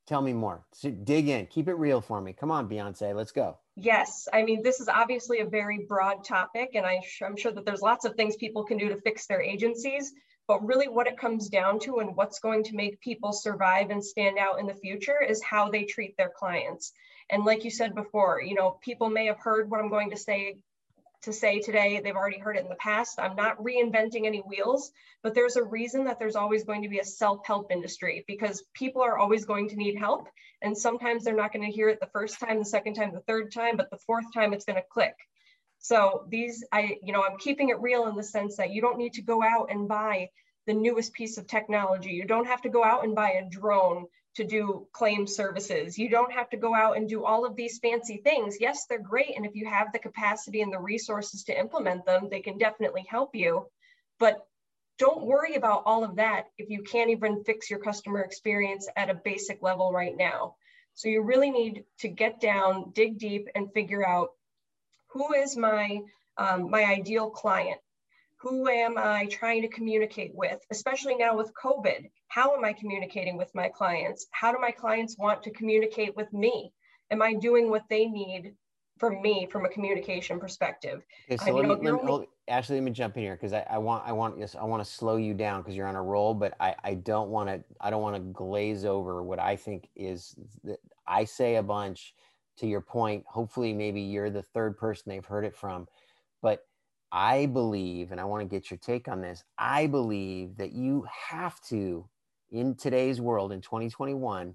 tell 0.07 0.23
me 0.23 0.33
more. 0.33 0.65
So 0.73 0.91
dig 0.91 1.29
in. 1.29 1.47
Keep 1.47 1.69
it 1.69 1.75
real 1.75 2.01
for 2.01 2.21
me. 2.21 2.33
Come 2.33 2.51
on 2.51 2.69
beyonce. 2.69 3.15
Let's 3.15 3.33
go. 3.33 3.59
Yes. 3.77 4.29
I 4.33 4.43
mean 4.43 4.63
this 4.63 4.81
is 4.81 4.89
obviously 4.89 5.41
a 5.41 5.47
very 5.47 5.87
broad 5.89 6.25
topic 6.25 6.71
and 6.75 6.87
I, 6.87 7.01
i'm 7.23 7.37
sure 7.37 7.53
that 7.53 7.67
there's 7.67 7.83
lots 7.83 8.05
of 8.05 8.15
things 8.15 8.37
people 8.37 8.65
can 8.65 8.79
do 8.79 8.89
to 8.89 8.97
fix 8.97 9.27
their 9.27 9.43
agencies 9.43 10.13
but 10.49 10.65
really, 10.65 10.87
what 10.87 11.09
it 11.09 11.19
comes 11.19 11.49
down 11.49 11.81
to 11.81 11.99
and 11.99 12.15
what's 12.15 12.39
going 12.39 12.63
to 12.65 12.77
make 12.77 13.01
people 13.01 13.33
survive 13.33 13.91
and 13.91 14.05
stand 14.05 14.39
out 14.39 14.61
in 14.61 14.67
the 14.67 14.75
future 14.75 15.21
is 15.21 15.43
how 15.43 15.71
they 15.71 15.85
treat 15.85 16.17
their 16.17 16.31
clients. 16.31 16.93
And 17.29 17.45
like 17.45 17.65
you 17.65 17.71
said 17.71 17.97
before, 17.97 18.41
you 18.41 18.55
know, 18.55 18.79
people 18.81 19.11
may 19.11 19.27
have 19.27 19.41
heard 19.41 19.69
what 19.69 19.81
I'm 19.81 19.89
going 19.91 20.11
to 20.11 20.17
say 20.17 20.59
to 21.27 21.33
say 21.33 21.61
today. 21.61 22.01
They've 22.03 22.17
already 22.17 22.39
heard 22.39 22.57
it 22.57 22.63
in 22.63 22.69
the 22.69 22.77
past. 22.77 23.21
I'm 23.21 23.37
not 23.37 23.63
reinventing 23.63 24.25
any 24.25 24.39
wheels, 24.39 24.91
but 25.23 25.35
there's 25.35 25.57
a 25.57 25.63
reason 25.63 26.05
that 26.05 26.19
there's 26.19 26.37
always 26.37 26.65
going 26.65 26.83
to 26.83 26.89
be 26.89 26.99
a 26.99 27.05
self-help 27.05 27.71
industry 27.71 28.25
because 28.27 28.65
people 28.75 29.03
are 29.03 29.19
always 29.19 29.45
going 29.45 29.69
to 29.69 29.77
need 29.77 29.97
help. 29.97 30.29
And 30.63 30.77
sometimes 30.77 31.23
they're 31.23 31.37
not 31.37 31.53
going 31.53 31.67
to 31.67 31.73
hear 31.73 31.89
it 31.89 32.01
the 32.01 32.07
first 32.07 32.41
time, 32.41 32.59
the 32.59 32.65
second 32.65 32.95
time, 32.95 33.13
the 33.13 33.21
third 33.21 33.53
time, 33.53 33.77
but 33.77 33.91
the 33.91 33.99
fourth 33.99 34.33
time 34.33 34.53
it's 34.53 34.65
going 34.65 34.77
to 34.77 34.89
click. 34.91 35.15
So 35.79 36.25
these, 36.29 36.65
I, 36.73 36.97
you 37.03 37.13
know, 37.13 37.23
I'm 37.23 37.39
keeping 37.39 37.69
it 37.69 37.81
real 37.81 38.09
in 38.09 38.17
the 38.17 38.23
sense 38.23 38.57
that 38.57 38.71
you 38.71 38.81
don't 38.81 38.99
need 38.99 39.13
to 39.15 39.23
go 39.23 39.43
out 39.43 39.71
and 39.71 39.87
buy 39.87 40.31
the 40.67 40.75
newest 40.75 41.13
piece 41.13 41.39
of 41.39 41.47
technology. 41.47 42.11
You 42.11 42.25
don't 42.25 42.47
have 42.47 42.63
to 42.63 42.69
go 42.69 42.85
out 42.85 43.05
and 43.05 43.15
buy 43.15 43.31
a 43.33 43.49
drone 43.49 44.07
to 44.37 44.45
do 44.45 44.87
claim 44.93 45.27
services. 45.27 45.97
You 45.97 46.11
don't 46.11 46.33
have 46.33 46.51
to 46.51 46.57
go 46.57 46.75
out 46.75 46.97
and 46.97 47.09
do 47.09 47.25
all 47.25 47.47
of 47.47 47.57
these 47.57 47.79
fancy 47.79 48.19
things. 48.19 48.59
Yes, 48.61 48.87
they're 48.87 48.99
great. 48.99 49.35
And 49.35 49.47
if 49.47 49.55
you 49.55 49.67
have 49.67 49.93
the 49.93 49.99
capacity 49.99 50.61
and 50.61 50.73
the 50.73 50.79
resources 50.79 51.45
to 51.45 51.59
implement 51.59 52.05
them, 52.05 52.29
they 52.31 52.41
can 52.41 52.59
definitely 52.59 53.07
help 53.09 53.35
you. 53.35 53.67
But 54.19 54.47
don't 54.99 55.25
worry 55.25 55.55
about 55.55 55.83
all 55.87 56.05
of 56.05 56.17
that 56.17 56.47
if 56.59 56.69
you 56.69 56.83
can't 56.83 57.11
even 57.11 57.45
fix 57.45 57.71
your 57.71 57.79
customer 57.79 58.21
experience 58.21 58.89
at 58.97 59.11
a 59.11 59.15
basic 59.15 59.63
level 59.63 59.93
right 59.93 60.17
now. 60.17 60.57
So 60.95 61.09
you 61.09 61.23
really 61.23 61.51
need 61.51 61.85
to 62.01 62.09
get 62.09 62.41
down, 62.41 62.93
dig 62.95 63.19
deep, 63.19 63.49
and 63.55 63.73
figure 63.73 64.07
out 64.07 64.31
who 65.09 65.35
is 65.35 65.57
my 65.57 66.01
um, 66.39 66.71
my 66.71 66.85
ideal 66.85 67.31
client? 67.31 67.81
Who 68.49 68.69
am 68.69 68.97
I 68.97 69.27
trying 69.27 69.63
to 69.63 69.69
communicate 69.69 70.33
with? 70.33 70.61
Especially 70.71 71.17
now 71.17 71.37
with 71.37 71.51
COVID, 71.61 72.09
how 72.29 72.55
am 72.55 72.65
I 72.65 72.73
communicating 72.73 73.37
with 73.37 73.53
my 73.57 73.69
clients? 73.69 74.29
How 74.31 74.53
do 74.53 74.59
my 74.61 74.71
clients 74.71 75.19
want 75.19 75.43
to 75.43 75.51
communicate 75.51 76.15
with 76.15 76.33
me? 76.33 76.73
Am 77.11 77.23
I 77.23 77.35
doing 77.35 77.71
what 77.71 77.83
they 77.91 78.07
need 78.07 78.55
from 78.99 79.21
me 79.21 79.49
from 79.51 79.65
a 79.65 79.69
communication 79.69 80.39
perspective? 80.39 81.03
Okay, 81.29 81.45
so 81.45 81.57
let 81.57 81.81
me, 81.81 81.91
let 81.91 82.05
me, 82.05 82.27
actually 82.47 82.79
let 82.79 82.85
me 82.85 82.93
jump 82.93 83.17
in 83.17 83.25
here 83.25 83.35
because 83.35 83.53
I, 83.53 83.67
I, 83.69 83.79
want 83.79 84.07
I 84.07 84.13
want 84.13 84.39
yes 84.39 84.55
I 84.55 84.63
want 84.63 84.85
to 84.85 84.89
slow 84.89 85.17
you 85.17 85.35
down 85.35 85.63
because 85.63 85.75
you're 85.75 85.89
on 85.89 85.97
a 85.97 86.03
roll, 86.03 86.33
but 86.33 86.55
I, 86.61 86.77
I 86.85 86.95
don't 86.95 87.31
want 87.31 87.49
to 87.49 87.65
I 87.81 87.91
don't 87.91 88.03
want 88.03 88.15
to 88.15 88.23
glaze 88.33 88.85
over 88.85 89.25
what 89.25 89.41
I 89.41 89.57
think 89.57 89.89
is 89.97 90.37
that 90.63 90.79
I 91.05 91.25
say 91.25 91.57
a 91.57 91.65
bunch 91.65 92.15
to 92.59 92.69
your 92.69 92.81
point, 92.81 93.25
hopefully 93.27 93.73
maybe 93.73 94.01
you're 94.01 94.31
the 94.31 94.43
third 94.43 94.79
person 94.79 95.11
they've 95.11 95.27
heard 95.27 95.45
it 95.45 95.57
from. 95.57 95.89
But 96.43 96.61
I 97.13 97.47
believe, 97.47 98.13
and 98.13 98.21
I 98.21 98.25
want 98.25 98.43
to 98.43 98.49
get 98.49 98.71
your 98.71 98.79
take 98.79 99.09
on 99.09 99.21
this, 99.21 99.45
I 99.59 99.87
believe 99.87 100.57
that 100.57 100.73
you 100.73 101.07
have 101.31 101.61
to, 101.69 102.09
in 102.51 102.75
today's 102.75 103.21
world, 103.21 103.53
in 103.53 103.61
2021, 103.61 104.55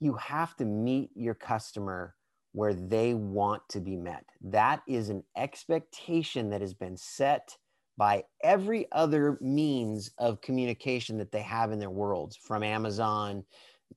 you 0.00 0.14
have 0.14 0.56
to 0.56 0.64
meet 0.64 1.10
your 1.14 1.34
customer 1.34 2.14
where 2.52 2.74
they 2.74 3.14
want 3.14 3.62
to 3.68 3.80
be 3.80 3.96
met. 3.96 4.24
That 4.40 4.82
is 4.88 5.10
an 5.10 5.22
expectation 5.36 6.50
that 6.50 6.60
has 6.60 6.74
been 6.74 6.96
set 6.96 7.56
by 7.98 8.24
every 8.42 8.86
other 8.92 9.38
means 9.40 10.10
of 10.18 10.40
communication 10.40 11.18
that 11.18 11.32
they 11.32 11.42
have 11.42 11.72
in 11.72 11.78
their 11.78 11.90
worlds, 11.90 12.36
from 12.36 12.62
Amazon 12.62 13.44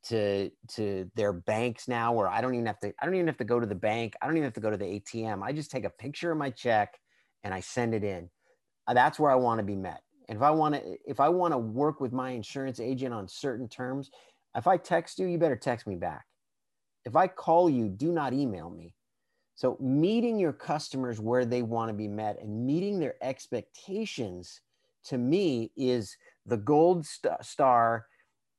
to 0.04 0.50
to 0.68 1.10
their 1.16 1.34
banks 1.34 1.88
now 1.88 2.14
where 2.14 2.30
I 2.30 2.42
don't 2.42 2.54
even 2.54 2.68
have 2.68 2.80
to 2.82 2.94
I 3.02 3.06
don't 3.06 3.16
even 3.16 3.28
have 3.28 3.38
to 3.38 3.44
go 3.44 3.60
to 3.60 3.66
the 3.66 3.76
bank. 3.76 4.16
I 4.22 4.28
don't 4.28 4.38
even 4.38 4.46
have 4.46 4.54
to 4.54 4.62
go 4.62 4.70
to 4.70 4.78
the 4.78 4.86
ATM. 4.86 5.44
I 5.44 5.52
just 5.52 5.72
take 5.72 5.84
a 5.84 5.90
picture 5.90 6.32
of 6.32 6.38
my 6.38 6.50
check 6.50 7.00
and 7.44 7.54
I 7.54 7.60
send 7.60 7.94
it 7.94 8.04
in. 8.04 8.30
Uh, 8.88 8.94
that's 8.94 9.20
where 9.20 9.32
I 9.32 9.36
want 9.36 9.60
to 9.60 9.64
be 9.64 9.76
met. 9.76 10.02
And 10.28 10.38
if 10.38 10.42
I 10.44 10.52
want 10.52 10.76
to 10.76 10.98
if 11.06 11.20
I 11.20 11.30
want 11.30 11.54
to 11.54 11.58
work 11.58 12.00
with 12.00 12.14
my 12.14 12.32
insurance 12.32 12.80
agent 12.80 13.14
on 13.14 13.28
certain 13.28 13.68
terms, 13.68 14.12
if 14.56 14.68
I 14.68 14.78
text 14.78 15.20
you, 15.20 15.28
you 15.28 15.38
better 15.38 15.56
text 15.56 15.88
me 15.88 15.96
back. 15.96 16.26
If 17.06 17.16
I 17.16 17.28
call 17.28 17.70
you, 17.70 17.90
do 17.90 18.12
not 18.12 18.34
email 18.34 18.70
me. 18.70 18.94
So 19.56 19.78
meeting 19.80 20.40
your 20.40 20.54
customers 20.54 21.20
where 21.20 21.46
they 21.46 21.64
want 21.64 21.90
to 21.90 21.94
be 21.94 22.08
met 22.08 22.40
and 22.42 22.66
meeting 22.66 23.00
their 23.00 23.16
expectations 23.22 24.62
to 25.06 25.18
me 25.18 25.72
is 25.76 26.16
the 26.46 26.58
gold 26.58 27.06
st- 27.06 27.44
star 27.44 28.06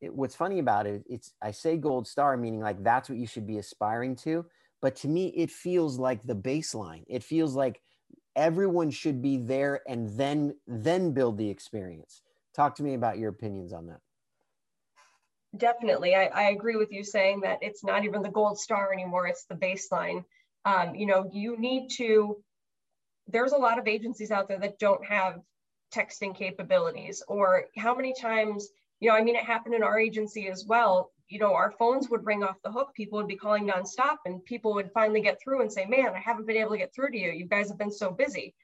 it, 0.01 0.15
what's 0.15 0.35
funny 0.35 0.59
about 0.59 0.87
it, 0.87 1.05
it's 1.09 1.33
I 1.43 1.51
say 1.51 1.77
gold 1.77 2.07
star, 2.07 2.37
meaning 2.37 2.61
like 2.61 2.83
that's 2.83 3.09
what 3.09 3.19
you 3.19 3.27
should 3.27 3.47
be 3.47 3.59
aspiring 3.59 4.17
to. 4.17 4.47
But 4.81 4.97
to 4.97 5.09
me, 5.09 5.29
it 5.29 5.51
feels 5.51 5.99
like 5.99 6.23
the 6.23 6.35
baseline. 6.35 7.05
It 7.07 7.23
feels 7.23 7.55
like 7.55 7.83
everyone 8.37 8.91
should 8.91 9.21
be 9.21 9.37
there 9.37 9.81
and 9.89 10.09
then 10.19 10.55
then 10.67 11.13
build 11.13 11.39
the 11.39 11.49
experience. 11.49 12.23
Talk 12.55 12.75
to 12.77 12.83
me 12.83 12.95
about 12.95 13.19
your 13.19 13.31
opinions 13.31 13.73
on 13.73 13.87
that. 13.87 14.01
Definitely, 15.57 16.15
I, 16.15 16.27
I 16.27 16.43
agree 16.51 16.77
with 16.77 16.93
you 16.93 17.03
saying 17.03 17.41
that 17.41 17.59
it's 17.61 17.83
not 17.83 18.05
even 18.05 18.23
the 18.23 18.31
gold 18.31 18.59
star 18.59 18.93
anymore; 18.93 19.27
it's 19.27 19.45
the 19.45 19.57
baseline. 19.57 20.25
Um, 20.65 20.95
you 20.95 21.07
know, 21.07 21.29
you 21.33 21.57
need 21.59 21.89
to 21.97 22.43
there's 23.33 23.53
a 23.53 23.57
lot 23.57 23.79
of 23.79 23.87
agencies 23.87 24.31
out 24.31 24.49
there 24.49 24.59
that 24.59 24.79
don't 24.79 25.05
have 25.05 25.41
texting 25.95 26.37
capabilities 26.37 27.23
or 27.29 27.65
how 27.77 27.95
many 27.95 28.15
times 28.19 28.69
you 29.01 29.09
know 29.09 29.17
i 29.17 29.23
mean 29.23 29.35
it 29.35 29.45
happened 29.45 29.75
in 29.75 29.83
our 29.83 29.99
agency 29.99 30.49
as 30.49 30.65
well 30.67 31.11
you 31.31 31.39
know 31.39 31.55
our 31.55 31.73
phones 31.79 32.11
would 32.11 32.27
ring 32.27 32.43
off 32.43 32.57
the 32.63 32.71
hook 32.71 32.93
people 32.95 33.19
would 33.19 33.29
be 33.29 33.37
calling 33.37 33.67
nonstop 33.67 34.17
and 34.27 34.45
people 34.45 34.75
would 34.75 34.91
finally 34.93 35.21
get 35.21 35.39
through 35.43 35.63
and 35.63 35.73
say 35.73 35.87
man 35.87 36.13
i 36.15 36.19
haven't 36.19 36.47
been 36.47 36.57
able 36.57 36.73
to 36.73 36.79
get 36.79 36.95
through 36.95 37.11
to 37.11 37.19
you 37.19 37.31
you 37.31 37.47
guys 37.47 37.69
have 37.69 37.79
been 37.79 37.93
so 37.93 38.11
busy 38.11 38.55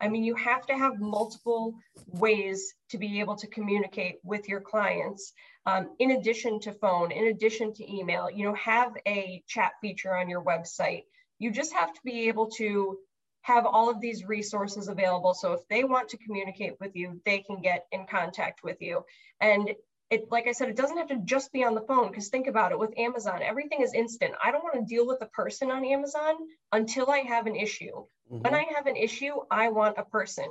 i 0.00 0.08
mean 0.08 0.24
you 0.24 0.34
have 0.34 0.66
to 0.66 0.76
have 0.76 1.00
multiple 1.00 1.74
ways 2.08 2.74
to 2.90 2.98
be 2.98 3.20
able 3.20 3.36
to 3.36 3.46
communicate 3.46 4.16
with 4.24 4.48
your 4.48 4.60
clients 4.60 5.32
um, 5.66 5.88
in 5.98 6.12
addition 6.12 6.60
to 6.60 6.72
phone 6.72 7.12
in 7.12 7.28
addition 7.28 7.72
to 7.72 7.90
email 7.90 8.30
you 8.30 8.44
know 8.44 8.54
have 8.54 8.92
a 9.06 9.42
chat 9.46 9.72
feature 9.80 10.14
on 10.14 10.28
your 10.28 10.42
website 10.42 11.04
you 11.38 11.50
just 11.50 11.72
have 11.72 11.92
to 11.92 12.00
be 12.04 12.28
able 12.28 12.50
to 12.50 12.98
have 13.46 13.64
all 13.64 13.88
of 13.88 14.00
these 14.00 14.24
resources 14.24 14.88
available. 14.88 15.32
So 15.32 15.52
if 15.52 15.60
they 15.68 15.84
want 15.84 16.08
to 16.08 16.16
communicate 16.16 16.80
with 16.80 16.96
you, 16.96 17.20
they 17.24 17.38
can 17.38 17.62
get 17.62 17.86
in 17.92 18.04
contact 18.06 18.64
with 18.64 18.82
you. 18.82 19.04
And 19.40 19.70
it, 20.10 20.30
like 20.30 20.46
I 20.46 20.52
said, 20.52 20.68
it 20.68 20.76
doesn't 20.76 20.96
have 20.96 21.08
to 21.08 21.18
just 21.24 21.52
be 21.52 21.64
on 21.64 21.74
the 21.74 21.80
phone 21.82 22.08
because 22.08 22.28
think 22.28 22.46
about 22.46 22.72
it 22.72 22.78
with 22.78 22.96
Amazon, 22.98 23.42
everything 23.42 23.82
is 23.82 23.92
instant. 23.92 24.34
I 24.42 24.52
don't 24.52 24.62
want 24.62 24.74
to 24.76 24.94
deal 24.94 25.06
with 25.06 25.20
a 25.22 25.26
person 25.26 25.70
on 25.70 25.84
Amazon 25.84 26.34
until 26.72 27.10
I 27.10 27.18
have 27.18 27.46
an 27.46 27.56
issue. 27.56 28.04
Mm-hmm. 28.32 28.40
When 28.40 28.54
I 28.54 28.66
have 28.74 28.86
an 28.86 28.96
issue, 28.96 29.34
I 29.50 29.68
want 29.68 29.96
a 29.98 30.04
person. 30.04 30.46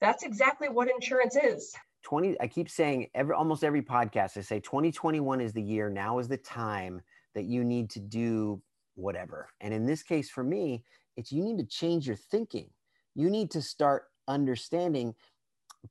That's 0.00 0.24
exactly 0.24 0.68
what 0.68 0.90
insurance 0.90 1.36
is. 1.36 1.74
20 2.04 2.40
I 2.40 2.48
keep 2.48 2.68
saying 2.68 3.06
every 3.14 3.34
almost 3.34 3.62
every 3.62 3.82
podcast 3.82 4.36
I 4.36 4.40
say 4.40 4.58
2021 4.58 5.40
is 5.40 5.52
the 5.52 5.62
year, 5.62 5.88
now 5.88 6.18
is 6.18 6.26
the 6.26 6.36
time 6.36 7.00
that 7.34 7.44
you 7.44 7.62
need 7.62 7.90
to 7.90 8.00
do 8.00 8.60
whatever. 8.96 9.48
And 9.60 9.72
in 9.72 9.86
this 9.86 10.02
case 10.02 10.28
for 10.28 10.42
me, 10.42 10.82
it's 11.16 11.30
you 11.30 11.44
need 11.44 11.58
to 11.58 11.64
change 11.64 12.06
your 12.06 12.16
thinking 12.16 12.68
you 13.14 13.30
need 13.30 13.50
to 13.50 13.62
start 13.62 14.04
understanding 14.28 15.14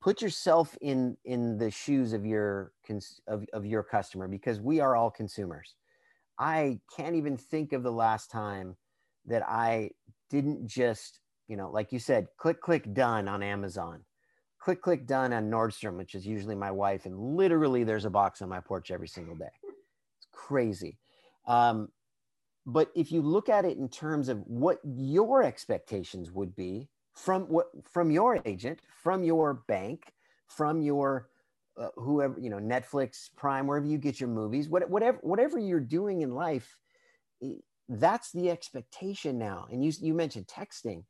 put 0.00 0.22
yourself 0.22 0.76
in 0.80 1.16
in 1.24 1.58
the 1.58 1.70
shoes 1.70 2.12
of 2.12 2.24
your 2.24 2.72
of, 3.26 3.44
of 3.52 3.66
your 3.66 3.82
customer 3.82 4.28
because 4.28 4.60
we 4.60 4.80
are 4.80 4.96
all 4.96 5.10
consumers. 5.10 5.74
I 6.38 6.80
can't 6.96 7.14
even 7.14 7.36
think 7.36 7.72
of 7.72 7.82
the 7.82 7.92
last 7.92 8.30
time 8.30 8.76
that 9.26 9.42
i 9.48 9.90
didn't 10.30 10.66
just 10.66 11.20
you 11.46 11.56
know 11.56 11.70
like 11.70 11.92
you 11.92 11.98
said 11.98 12.26
click 12.36 12.60
click 12.60 12.92
done 12.92 13.28
on 13.28 13.42
amazon. 13.42 14.04
Click 14.58 14.80
click 14.80 15.06
done 15.06 15.32
on 15.32 15.50
nordstrom 15.50 15.96
which 15.96 16.14
is 16.14 16.26
usually 16.26 16.54
my 16.54 16.70
wife 16.70 17.04
and 17.06 17.18
literally 17.18 17.84
there's 17.84 18.04
a 18.04 18.10
box 18.10 18.42
on 18.42 18.48
my 18.48 18.60
porch 18.60 18.90
every 18.90 19.08
single 19.08 19.34
day. 19.34 19.50
It's 20.18 20.28
crazy. 20.32 20.98
Um, 21.46 21.88
but 22.64 22.92
if 22.94 23.10
you 23.10 23.22
look 23.22 23.48
at 23.48 23.64
it 23.64 23.76
in 23.76 23.88
terms 23.88 24.28
of 24.28 24.38
what 24.46 24.78
your 24.84 25.42
expectations 25.42 26.30
would 26.30 26.54
be 26.54 26.88
from 27.14 27.42
what 27.42 27.66
from 27.90 28.10
your 28.10 28.40
agent 28.44 28.80
from 29.02 29.22
your 29.22 29.62
bank 29.68 30.12
from 30.48 30.80
your 30.80 31.28
uh, 31.78 31.88
whoever 31.96 32.38
you 32.38 32.50
know 32.50 32.58
netflix 32.58 33.30
prime 33.36 33.66
wherever 33.66 33.86
you 33.86 33.98
get 33.98 34.20
your 34.20 34.28
movies 34.28 34.68
what, 34.68 34.88
whatever 34.88 35.18
whatever 35.22 35.58
you're 35.58 35.80
doing 35.80 36.22
in 36.22 36.30
life 36.30 36.78
that's 37.88 38.32
the 38.32 38.50
expectation 38.50 39.38
now. 39.38 39.66
And 39.70 39.84
you 39.84 39.92
you 40.00 40.14
mentioned 40.14 40.46
texting. 40.46 41.04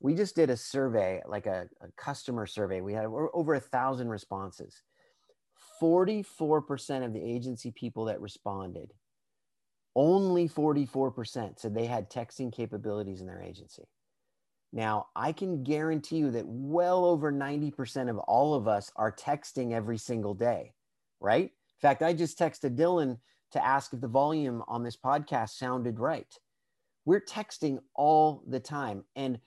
We 0.00 0.14
just 0.14 0.34
did 0.34 0.50
a 0.50 0.56
survey 0.56 1.22
like 1.26 1.46
a, 1.46 1.68
a 1.80 1.88
customer 1.96 2.46
survey. 2.46 2.80
We 2.80 2.94
had 2.94 3.06
over 3.06 3.54
a 3.54 3.60
thousand 3.60 4.08
responses. 4.08 4.82
44% 5.80 7.04
of 7.04 7.12
the 7.12 7.22
agency 7.22 7.72
people 7.72 8.04
that 8.06 8.20
responded 8.20 8.92
only 9.94 10.48
44% 10.48 11.58
said 11.58 11.74
they 11.74 11.86
had 11.86 12.10
texting 12.10 12.52
capabilities 12.52 13.20
in 13.20 13.26
their 13.26 13.42
agency. 13.42 13.82
Now, 14.72 15.06
I 15.14 15.32
can 15.32 15.62
guarantee 15.62 16.16
you 16.16 16.30
that 16.30 16.46
well 16.46 17.04
over 17.04 17.30
90% 17.30 18.08
of 18.08 18.18
all 18.18 18.54
of 18.54 18.66
us 18.66 18.90
are 18.96 19.12
texting 19.12 19.72
every 19.72 19.98
single 19.98 20.34
day, 20.34 20.72
right? 21.20 21.44
In 21.44 21.80
fact, 21.80 22.02
I 22.02 22.14
just 22.14 22.38
texted 22.38 22.76
Dylan 22.76 23.18
to 23.52 23.64
ask 23.64 23.92
if 23.92 24.00
the 24.00 24.08
volume 24.08 24.62
on 24.66 24.82
this 24.82 24.96
podcast 24.96 25.50
sounded 25.50 25.98
right. 25.98 26.32
We're 27.04 27.20
texting 27.20 27.80
all 27.94 28.42
the 28.48 28.60
time. 28.60 29.04
And 29.14 29.38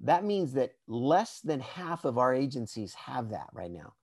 that 0.00 0.24
means 0.24 0.52
that 0.52 0.72
less 0.86 1.40
than 1.40 1.60
half 1.60 2.04
of 2.04 2.18
our 2.18 2.32
agencies 2.32 2.94
have 2.94 3.30
that 3.30 3.48
right 3.52 3.70
now. 3.70 3.94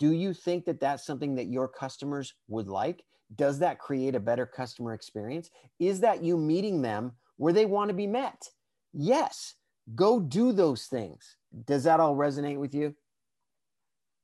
Do 0.00 0.12
you 0.12 0.32
think 0.34 0.64
that 0.64 0.80
that's 0.80 1.06
something 1.06 1.36
that 1.36 1.46
your 1.46 1.68
customers 1.68 2.34
would 2.48 2.68
like? 2.68 3.04
Does 3.36 3.60
that 3.60 3.78
create 3.78 4.14
a 4.14 4.20
better 4.20 4.46
customer 4.46 4.92
experience? 4.92 5.50
Is 5.78 6.00
that 6.00 6.22
you 6.22 6.36
meeting 6.36 6.82
them 6.82 7.12
where 7.36 7.52
they 7.52 7.64
want 7.64 7.88
to 7.88 7.94
be 7.94 8.06
met? 8.06 8.48
Yes. 8.92 9.54
Go 9.94 10.20
do 10.20 10.52
those 10.52 10.86
things. 10.86 11.36
Does 11.66 11.84
that 11.84 12.00
all 12.00 12.16
resonate 12.16 12.58
with 12.58 12.74
you? 12.74 12.94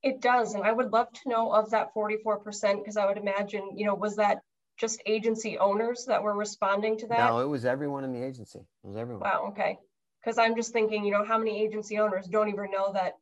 It 0.03 0.21
does. 0.21 0.55
And 0.55 0.65
I 0.65 0.73
would 0.73 0.93
love 0.93 1.13
to 1.13 1.29
know 1.29 1.53
of 1.53 1.71
that 1.71 1.95
44% 1.95 2.79
because 2.79 2.97
I 2.97 3.07
would 3.07 3.19
imagine, 3.19 3.77
you 3.77 3.85
know, 3.85 3.95
was 3.95 4.17
that 4.17 4.41
just 4.79 5.03
agency 5.05 5.59
owners 5.59 6.07
that 6.07 6.23
were 6.23 6.35
responding 6.35 6.97
to 6.99 7.07
that? 7.09 7.19
No, 7.19 7.41
it 7.41 7.49
was 7.49 7.67
everyone 7.67 8.05
in 8.05 8.13
the 8.13 8.23
agency. 8.23 8.61
It 8.61 8.87
was 8.87 8.97
everyone. 8.97 9.23
Wow. 9.23 9.49
Okay. 9.51 9.79
Because 10.25 10.39
I'm 10.39 10.57
just 10.57 10.73
thinking, 10.73 11.05
you 11.05 11.13
know, 11.13 11.25
how 11.25 11.39
many 11.39 11.63
agency 11.63 11.99
owners 11.99 12.27
don't 12.27 12.49
even 12.49 12.71
know 12.71 12.93
that 12.93 13.15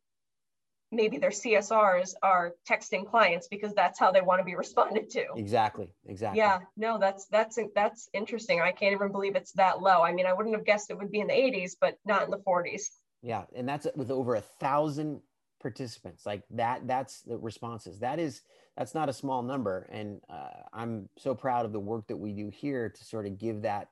maybe 0.91 1.17
their 1.17 1.29
CSRs 1.29 2.13
are 2.23 2.53
texting 2.69 3.09
clients 3.09 3.47
because 3.47 3.73
that's 3.73 3.99
how 3.99 4.11
they 4.11 4.21
want 4.21 4.39
to 4.39 4.43
be 4.43 4.55
responded 4.55 5.09
to. 5.11 5.25
Exactly. 5.35 5.93
Exactly. 6.07 6.39
Yeah. 6.39 6.59
No, 6.77 6.97
that's 6.97 7.25
that's 7.27 7.59
that's 7.75 8.09
interesting. 8.13 8.61
I 8.61 8.71
can't 8.71 8.93
even 8.93 9.11
believe 9.11 9.35
it's 9.35 9.51
that 9.53 9.81
low. 9.81 10.01
I 10.01 10.13
mean, 10.13 10.25
I 10.25 10.33
wouldn't 10.33 10.55
have 10.55 10.65
guessed 10.65 10.89
it 10.89 10.97
would 10.97 11.11
be 11.11 11.19
in 11.19 11.27
the 11.27 11.33
80s, 11.33 11.73
but 11.79 11.95
not 12.05 12.23
in 12.23 12.31
the 12.31 12.37
40s. 12.37 12.83
Yeah, 13.21 13.43
and 13.55 13.67
that's 13.67 13.87
with 13.95 14.11
over 14.11 14.35
a 14.35 14.41
thousand 14.41 15.21
participants. 15.61 16.25
Like 16.25 16.43
that. 16.51 16.87
That's 16.87 17.21
the 17.21 17.37
responses. 17.37 17.99
That 17.99 18.19
is 18.19 18.41
that's 18.77 18.95
not 18.95 19.09
a 19.09 19.13
small 19.13 19.43
number, 19.43 19.89
and 19.91 20.21
uh, 20.29 20.49
I'm 20.73 21.09
so 21.17 21.35
proud 21.35 21.65
of 21.65 21.73
the 21.73 21.79
work 21.79 22.07
that 22.07 22.17
we 22.17 22.31
do 22.33 22.49
here 22.49 22.89
to 22.89 23.03
sort 23.03 23.25
of 23.25 23.37
give 23.37 23.63
that 23.63 23.89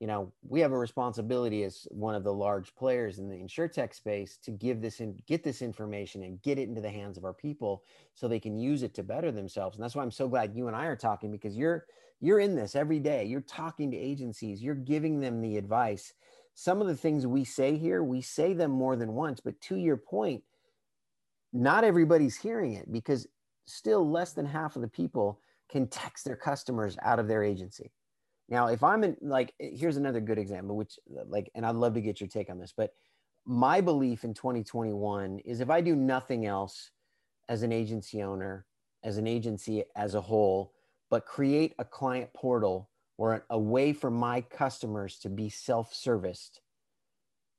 you 0.00 0.06
know, 0.06 0.32
we 0.42 0.60
have 0.60 0.70
a 0.70 0.78
responsibility 0.78 1.64
as 1.64 1.88
one 1.90 2.14
of 2.14 2.22
the 2.22 2.32
large 2.32 2.74
players 2.76 3.18
in 3.18 3.28
the 3.28 3.34
insurtech 3.34 3.92
space 3.92 4.36
to 4.44 4.52
give 4.52 4.80
this 4.80 5.00
and 5.00 5.20
get 5.26 5.42
this 5.42 5.60
information 5.60 6.22
and 6.22 6.40
get 6.42 6.58
it 6.58 6.68
into 6.68 6.80
the 6.80 6.90
hands 6.90 7.18
of 7.18 7.24
our 7.24 7.32
people 7.32 7.82
so 8.14 8.28
they 8.28 8.38
can 8.38 8.56
use 8.56 8.84
it 8.84 8.94
to 8.94 9.02
better 9.02 9.32
themselves. 9.32 9.76
And 9.76 9.82
that's 9.82 9.96
why 9.96 10.02
I'm 10.04 10.12
so 10.12 10.28
glad 10.28 10.54
you 10.54 10.68
and 10.68 10.76
I 10.76 10.86
are 10.86 10.96
talking 10.96 11.32
because 11.32 11.56
you're 11.56 11.86
you're 12.20 12.40
in 12.40 12.54
this 12.54 12.76
every 12.76 13.00
day. 13.00 13.24
You're 13.24 13.40
talking 13.40 13.90
to 13.90 13.96
agencies, 13.96 14.62
you're 14.62 14.74
giving 14.74 15.20
them 15.20 15.40
the 15.40 15.56
advice. 15.56 16.12
Some 16.54 16.80
of 16.80 16.86
the 16.86 16.96
things 16.96 17.26
we 17.26 17.44
say 17.44 17.76
here, 17.76 18.02
we 18.02 18.20
say 18.20 18.52
them 18.52 18.70
more 18.72 18.96
than 18.96 19.12
once, 19.12 19.40
but 19.40 19.60
to 19.62 19.76
your 19.76 19.96
point, 19.96 20.42
not 21.52 21.84
everybody's 21.84 22.36
hearing 22.36 22.74
it 22.74 22.92
because 22.92 23.26
still 23.66 24.08
less 24.08 24.32
than 24.32 24.46
half 24.46 24.76
of 24.76 24.82
the 24.82 24.88
people 24.88 25.40
can 25.70 25.86
text 25.88 26.24
their 26.24 26.36
customers 26.36 26.96
out 27.02 27.18
of 27.18 27.28
their 27.28 27.42
agency 27.42 27.92
now, 28.48 28.68
if 28.68 28.82
I'm 28.82 29.04
in, 29.04 29.16
like, 29.20 29.54
eh, 29.60 29.70
here's 29.74 29.96
another 29.96 30.20
good 30.20 30.38
example, 30.38 30.76
which, 30.76 30.98
uh, 31.16 31.24
like, 31.26 31.50
and 31.54 31.66
I'd 31.66 31.76
love 31.76 31.94
to 31.94 32.00
get 32.00 32.20
your 32.20 32.28
take 32.28 32.50
on 32.50 32.58
this, 32.58 32.72
but 32.76 32.92
my 33.44 33.80
belief 33.80 34.24
in 34.24 34.34
2021 34.34 35.38
is 35.40 35.60
if 35.60 35.70
I 35.70 35.80
do 35.80 35.94
nothing 35.94 36.46
else 36.46 36.90
as 37.48 37.62
an 37.62 37.72
agency 37.72 38.22
owner, 38.22 38.66
as 39.02 39.16
an 39.16 39.26
agency 39.26 39.84
as 39.96 40.14
a 40.14 40.20
whole, 40.20 40.74
but 41.10 41.24
create 41.24 41.74
a 41.78 41.84
client 41.84 42.32
portal 42.34 42.90
or 43.16 43.44
a 43.50 43.58
way 43.58 43.92
for 43.92 44.10
my 44.10 44.40
customers 44.40 45.18
to 45.20 45.28
be 45.28 45.48
self 45.48 45.94
serviced, 45.94 46.60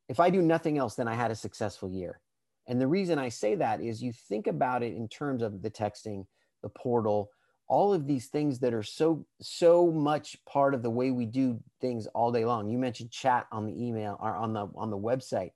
if 0.08 0.20
I 0.20 0.30
do 0.30 0.42
nothing 0.42 0.78
else, 0.78 0.96
then 0.96 1.08
I 1.08 1.14
had 1.14 1.32
a 1.32 1.36
successful 1.36 1.90
year. 1.90 2.20
And 2.68 2.80
the 2.80 2.88
reason 2.88 3.18
I 3.18 3.30
say 3.30 3.56
that 3.56 3.82
is 3.82 4.02
you 4.02 4.12
think 4.14 4.48
about 4.48 4.84
it 4.84 4.96
in 4.96 5.08
terms 5.08 5.42
of 5.42 5.62
the 5.62 5.72
texting, 5.72 6.26
the 6.62 6.70
portal, 6.70 7.32
all 7.70 7.94
of 7.94 8.08
these 8.08 8.26
things 8.26 8.60
that 8.60 8.74
are 8.74 8.84
so 8.84 9.26
so 9.40 9.92
much 9.92 10.44
part 10.46 10.74
of 10.74 10.82
the 10.82 10.90
way 10.90 11.12
we 11.12 11.26
do 11.26 11.60
things 11.80 12.08
all 12.08 12.32
day 12.32 12.44
long. 12.44 12.68
You 12.68 12.80
mentioned 12.80 13.12
chat 13.12 13.46
on 13.52 13.68
the 13.68 13.82
email 13.82 14.18
or 14.20 14.36
on 14.36 14.54
the 14.54 14.68
on 14.76 14.90
the 14.90 14.98
website. 14.98 15.52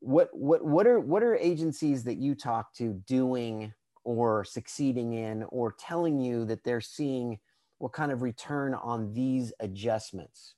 What 0.00 0.28
what 0.32 0.62
what 0.62 0.86
are 0.86 1.00
what 1.00 1.22
are 1.22 1.34
agencies 1.34 2.04
that 2.04 2.18
you 2.18 2.34
talk 2.34 2.72
to 2.74 3.02
doing 3.06 3.72
or 4.04 4.44
succeeding 4.44 5.14
in 5.14 5.44
or 5.48 5.74
telling 5.78 6.20
you 6.20 6.44
that 6.44 6.62
they're 6.62 6.82
seeing 6.82 7.38
what 7.78 7.92
kind 7.92 8.12
of 8.12 8.20
return 8.20 8.74
on 8.74 9.14
these 9.14 9.54
adjustments? 9.58 10.54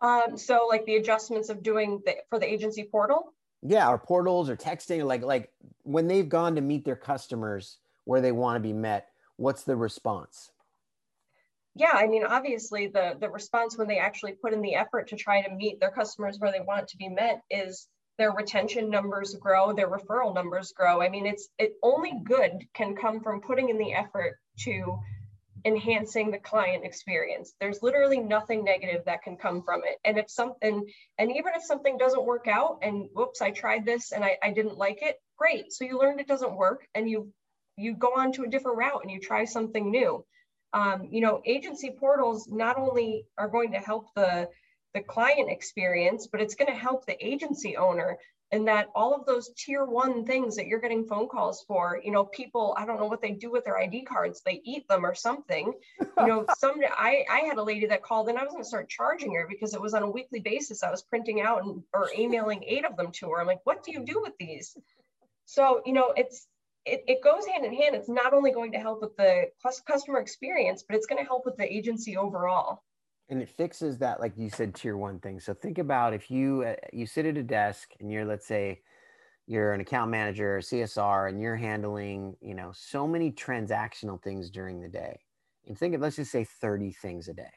Um, 0.00 0.36
so 0.36 0.66
like 0.68 0.86
the 0.86 0.96
adjustments 0.96 1.50
of 1.50 1.62
doing 1.62 2.02
the, 2.04 2.16
for 2.30 2.38
the 2.38 2.50
agency 2.50 2.84
portal? 2.84 3.34
Yeah 3.62 3.88
or 3.88 3.98
portals 3.98 4.48
or 4.48 4.56
texting 4.56 5.04
like 5.04 5.22
like 5.22 5.50
when 5.82 6.06
they've 6.06 6.28
gone 6.28 6.54
to 6.54 6.62
meet 6.62 6.86
their 6.86 6.96
customers 6.96 7.78
where 8.04 8.20
they 8.20 8.32
want 8.32 8.56
to 8.56 8.60
be 8.60 8.72
met 8.72 9.08
what's 9.36 9.64
the 9.64 9.76
response 9.76 10.50
yeah 11.74 11.92
i 11.92 12.06
mean 12.06 12.24
obviously 12.24 12.86
the 12.86 13.16
the 13.20 13.28
response 13.28 13.76
when 13.76 13.88
they 13.88 13.98
actually 13.98 14.32
put 14.32 14.52
in 14.52 14.62
the 14.62 14.74
effort 14.74 15.08
to 15.08 15.16
try 15.16 15.42
to 15.42 15.54
meet 15.54 15.80
their 15.80 15.90
customers 15.90 16.38
where 16.38 16.52
they 16.52 16.60
want 16.60 16.88
to 16.88 16.96
be 16.96 17.08
met 17.08 17.42
is 17.50 17.88
their 18.16 18.32
retention 18.32 18.90
numbers 18.90 19.34
grow 19.34 19.72
their 19.72 19.88
referral 19.88 20.34
numbers 20.34 20.72
grow 20.72 21.02
i 21.02 21.08
mean 21.08 21.26
it's 21.26 21.48
it 21.58 21.74
only 21.82 22.12
good 22.24 22.66
can 22.74 22.94
come 22.94 23.20
from 23.20 23.40
putting 23.40 23.68
in 23.68 23.78
the 23.78 23.92
effort 23.92 24.38
to 24.56 24.98
enhancing 25.64 26.30
the 26.30 26.38
client 26.38 26.84
experience. 26.84 27.54
There's 27.58 27.82
literally 27.82 28.18
nothing 28.18 28.64
negative 28.64 29.04
that 29.06 29.22
can 29.22 29.36
come 29.36 29.62
from 29.62 29.80
it. 29.84 29.98
And 30.04 30.18
if 30.18 30.30
something, 30.30 30.86
and 31.18 31.30
even 31.30 31.52
if 31.56 31.62
something 31.62 31.96
doesn't 31.96 32.24
work 32.24 32.46
out 32.46 32.80
and 32.82 33.08
whoops, 33.14 33.40
I 33.40 33.50
tried 33.50 33.86
this 33.86 34.12
and 34.12 34.22
I, 34.24 34.36
I 34.42 34.50
didn't 34.52 34.76
like 34.76 35.02
it, 35.02 35.16
great. 35.38 35.72
So 35.72 35.84
you 35.84 35.98
learned 35.98 36.20
it 36.20 36.28
doesn't 36.28 36.54
work 36.54 36.86
and 36.94 37.08
you 37.08 37.32
you 37.76 37.94
go 37.94 38.12
on 38.16 38.32
to 38.32 38.42
a 38.42 38.48
different 38.48 38.78
route 38.78 39.00
and 39.02 39.10
you 39.10 39.20
try 39.20 39.44
something 39.44 39.90
new. 39.90 40.24
Um, 40.72 41.08
you 41.10 41.20
know, 41.20 41.40
agency 41.44 41.90
portals 41.90 42.48
not 42.48 42.78
only 42.78 43.26
are 43.38 43.48
going 43.48 43.72
to 43.72 43.78
help 43.78 44.06
the 44.14 44.48
the 44.92 45.02
client 45.02 45.50
experience, 45.50 46.28
but 46.28 46.40
it's 46.40 46.54
going 46.54 46.72
to 46.72 46.78
help 46.78 47.04
the 47.04 47.26
agency 47.26 47.76
owner 47.76 48.16
and 48.54 48.68
that 48.68 48.88
all 48.94 49.12
of 49.12 49.26
those 49.26 49.50
tier 49.56 49.84
one 49.84 50.24
things 50.24 50.54
that 50.54 50.66
you're 50.66 50.80
getting 50.80 51.04
phone 51.04 51.28
calls 51.28 51.64
for 51.66 52.00
you 52.04 52.12
know 52.12 52.24
people 52.24 52.74
i 52.78 52.86
don't 52.86 53.00
know 53.00 53.06
what 53.06 53.20
they 53.20 53.32
do 53.32 53.50
with 53.50 53.64
their 53.64 53.78
id 53.78 54.02
cards 54.02 54.42
they 54.46 54.60
eat 54.64 54.86
them 54.88 55.04
or 55.04 55.14
something. 55.14 55.72
You 56.00 56.26
know 56.26 56.46
some 56.58 56.80
i 56.96 57.24
i 57.28 57.40
had 57.40 57.58
a 57.58 57.62
lady 57.62 57.86
that 57.86 58.02
called 58.02 58.28
and 58.28 58.38
i 58.38 58.44
was 58.44 58.52
going 58.52 58.62
to 58.62 58.68
start 58.68 58.88
charging 58.88 59.34
her 59.34 59.46
because 59.48 59.74
it 59.74 59.80
was 59.80 59.94
on 59.94 60.04
a 60.04 60.10
weekly 60.10 60.40
basis. 60.40 60.84
I 60.84 60.90
was 60.90 61.02
printing 61.02 61.40
out 61.40 61.64
and, 61.64 61.82
or 61.92 62.10
emailing 62.16 62.62
eight 62.64 62.84
of 62.84 62.96
them 62.96 63.10
to 63.12 63.30
her. 63.30 63.40
I'm 63.40 63.46
like 63.46 63.64
what 63.64 63.82
do 63.82 63.90
you 63.90 64.04
do 64.04 64.20
with 64.22 64.34
these? 64.38 64.76
So 65.46 65.82
you 65.84 65.92
know 65.92 66.12
it's 66.16 66.46
it, 66.86 67.02
it 67.06 67.22
goes 67.22 67.46
hand 67.46 67.64
in 67.64 67.74
hand. 67.74 67.94
It's 67.94 68.08
not 68.08 68.32
only 68.32 68.52
going 68.52 68.72
to 68.72 68.78
help 68.78 69.00
with 69.00 69.16
the 69.16 69.46
customer 69.86 70.18
experience 70.18 70.84
but 70.86 70.96
it's 70.96 71.06
going 71.06 71.22
to 71.22 71.26
help 71.26 71.44
with 71.44 71.56
the 71.56 71.72
agency 71.72 72.16
overall. 72.16 72.82
And 73.30 73.40
it 73.40 73.48
fixes 73.48 73.98
that 73.98 74.20
like 74.20 74.32
you 74.36 74.50
said 74.50 74.74
tier 74.74 74.96
one 74.96 75.18
thing. 75.18 75.40
So 75.40 75.54
think 75.54 75.78
about 75.78 76.12
if 76.12 76.30
you 76.30 76.64
uh, 76.66 76.74
you 76.92 77.06
sit 77.06 77.26
at 77.26 77.36
a 77.36 77.42
desk 77.42 77.90
and 78.00 78.10
you're 78.10 78.24
let's 78.24 78.46
say 78.46 78.82
you're 79.46 79.72
an 79.72 79.80
account 79.80 80.10
manager 80.10 80.56
or 80.56 80.60
csr 80.60 81.28
and 81.28 81.38
you're 81.38 81.56
handling 81.56 82.34
you 82.40 82.54
know 82.54 82.72
so 82.74 83.06
many 83.06 83.30
transactional 83.30 84.22
things 84.22 84.48
during 84.48 84.80
the 84.80 84.88
day 84.88 85.20
and 85.66 85.78
think 85.78 85.94
of 85.94 86.00
let's 86.00 86.16
just 86.16 86.32
say 86.32 86.44
30 86.44 86.92
things 86.92 87.28
a 87.28 87.34
day. 87.34 87.52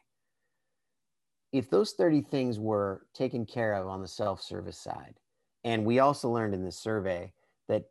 If 1.53 1.69
those 1.69 1.93
30 1.93 2.21
things 2.23 2.59
were 2.59 3.05
taken 3.13 3.45
care 3.45 3.73
of 3.73 3.87
on 3.87 4.01
the 4.01 4.07
self-service 4.07 4.77
side 4.77 5.15
and 5.63 5.85
we 5.85 5.99
also 5.99 6.29
learned 6.29 6.53
in 6.53 6.63
this 6.63 6.79
survey 6.79 7.33
that 7.67 7.83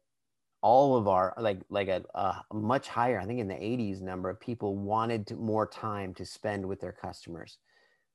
all 0.66 0.96
of 0.96 1.06
our 1.06 1.32
like 1.38 1.60
like 1.70 1.86
a, 1.86 2.02
a, 2.16 2.42
much 2.52 2.88
higher 2.88 3.20
i 3.20 3.24
think 3.24 3.38
in 3.38 3.46
the 3.46 3.54
80s 3.54 4.02
number 4.02 4.28
of 4.28 4.40
people 4.40 4.76
wanted 4.76 5.24
to, 5.28 5.36
more 5.36 5.64
time 5.64 6.12
to 6.14 6.26
spend 6.26 6.66
with 6.66 6.80
their 6.80 6.90
customers. 6.92 7.58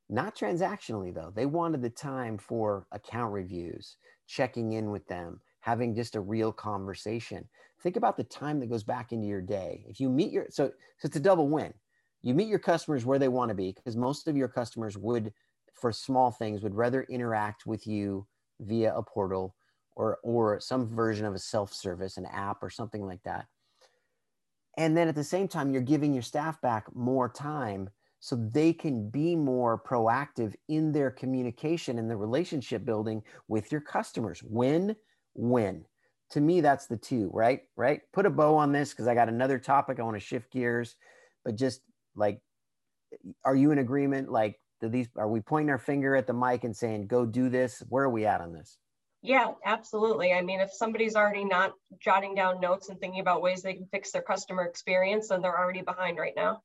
Not 0.09 0.35
transactionally 0.35 1.13
though. 1.15 1.31
They 1.33 1.45
wanted 1.45 1.81
the 1.81 1.89
time 1.89 2.37
for 2.37 2.87
account 2.91 3.31
reviews 3.31 3.95
checking 4.27 4.73
in 4.73 4.91
with 4.91 5.07
them 5.07 5.39
having 5.61 5.95
just 5.95 6.17
a 6.17 6.19
real 6.19 6.51
conversation. 6.51 7.47
Think 7.81 7.95
about 7.95 8.17
the 8.17 8.25
time 8.25 8.59
that 8.59 8.69
goes 8.69 8.83
back 8.83 9.13
into 9.13 9.27
your 9.27 9.41
day. 9.41 9.85
If 9.87 10.01
you 10.01 10.09
meet 10.09 10.33
your 10.33 10.47
so, 10.49 10.67
so 10.97 11.05
it's 11.05 11.15
a 11.15 11.21
double 11.21 11.47
win. 11.47 11.73
You 12.21 12.33
meet 12.33 12.49
your 12.49 12.59
customers 12.59 13.05
where 13.05 13.19
they 13.19 13.29
want 13.29 13.47
to 13.47 13.55
be 13.55 13.71
because 13.71 13.95
most 13.95 14.27
of 14.27 14.35
your 14.35 14.49
customers 14.49 14.97
would 14.97 15.31
for 15.73 15.93
small 15.93 16.31
things 16.31 16.63
would 16.63 16.75
rather 16.75 17.03
interact 17.03 17.65
with 17.65 17.87
you 17.87 18.27
via 18.59 18.93
a 18.93 19.01
portal 19.01 19.55
or 19.95 20.19
or 20.23 20.59
some 20.59 20.87
version 20.87 21.25
of 21.25 21.33
a 21.33 21.39
self-service 21.39 22.17
an 22.17 22.25
app 22.25 22.61
or 22.61 22.69
something 22.69 23.05
like 23.05 23.21
that 23.23 23.45
and 24.77 24.95
then 24.95 25.07
at 25.07 25.15
the 25.15 25.23
same 25.23 25.47
time 25.47 25.71
you're 25.71 25.81
giving 25.81 26.13
your 26.13 26.23
staff 26.23 26.61
back 26.61 26.85
more 26.95 27.29
time 27.29 27.89
so 28.21 28.35
they 28.35 28.71
can 28.71 29.09
be 29.09 29.35
more 29.35 29.81
proactive 29.81 30.53
in 30.69 30.91
their 30.91 31.09
communication 31.09 31.97
and 31.97 32.09
the 32.09 32.15
relationship 32.15 32.85
building 32.85 33.23
with 33.47 33.71
your 33.71 33.81
customers. 33.81 34.43
Win, 34.43 34.95
win. 35.33 35.83
To 36.29 36.39
me, 36.39 36.61
that's 36.61 36.85
the 36.85 36.97
two, 36.97 37.31
right? 37.33 37.61
Right. 37.75 38.01
Put 38.13 38.27
a 38.27 38.29
bow 38.29 38.55
on 38.55 38.71
this 38.71 38.91
because 38.91 39.07
I 39.07 39.15
got 39.15 39.27
another 39.27 39.57
topic. 39.57 39.99
I 39.99 40.03
want 40.03 40.15
to 40.17 40.25
shift 40.25 40.51
gears, 40.51 40.95
but 41.43 41.55
just 41.55 41.81
like, 42.15 42.39
are 43.43 43.55
you 43.55 43.71
in 43.71 43.79
agreement? 43.79 44.31
Like, 44.31 44.59
do 44.81 44.87
these 44.87 45.09
are 45.17 45.27
we 45.27 45.41
pointing 45.41 45.71
our 45.71 45.79
finger 45.79 46.15
at 46.15 46.27
the 46.27 46.33
mic 46.33 46.63
and 46.63 46.77
saying, 46.77 47.07
go 47.07 47.25
do 47.25 47.49
this? 47.49 47.83
Where 47.89 48.05
are 48.05 48.09
we 48.09 48.27
at 48.27 48.39
on 48.39 48.53
this? 48.53 48.77
Yeah, 49.21 49.51
absolutely. 49.63 50.33
I 50.33 50.41
mean, 50.41 50.59
if 50.59 50.71
somebody's 50.73 51.15
already 51.15 51.45
not 51.45 51.73
jotting 51.99 52.33
down 52.33 52.59
notes 52.59 52.89
and 52.89 52.99
thinking 52.99 53.19
about 53.19 53.41
ways 53.41 53.61
they 53.61 53.75
can 53.75 53.85
fix 53.91 54.11
their 54.11 54.23
customer 54.23 54.63
experience, 54.63 55.29
then 55.29 55.41
they're 55.41 55.57
already 55.57 55.81
behind 55.81 56.17
right 56.17 56.33
now. 56.35 56.63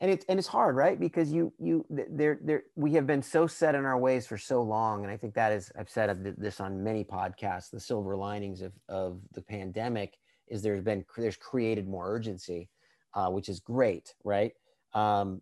And 0.00 0.10
it's 0.10 0.24
and 0.28 0.38
it's 0.38 0.48
hard 0.48 0.76
right? 0.76 0.98
Because 0.98 1.32
you 1.32 1.52
you 1.58 1.86
there 1.88 2.38
there 2.42 2.64
we 2.74 2.92
have 2.94 3.06
been 3.06 3.22
so 3.22 3.46
set 3.46 3.74
in 3.74 3.84
our 3.84 3.98
ways 3.98 4.26
for 4.26 4.36
so 4.36 4.60
long. 4.60 5.02
And 5.02 5.10
i 5.10 5.16
think 5.16 5.34
that 5.34 5.52
is 5.52 5.70
i've 5.78 5.88
said 5.88 6.34
this 6.36 6.60
on 6.60 6.82
many 6.82 7.04
podcasts 7.04 7.70
the 7.70 7.80
silver 7.80 8.16
linings 8.16 8.60
of 8.60 8.72
of 8.88 9.20
the 9.32 9.40
pandemic 9.40 10.18
is 10.48 10.62
there's 10.62 10.82
been 10.82 11.04
there's 11.16 11.36
created 11.36 11.88
more 11.88 12.12
urgency 12.12 12.68
uh, 13.14 13.30
which 13.30 13.48
is 13.48 13.60
great 13.60 14.14
right? 14.24 14.52
Um, 14.92 15.40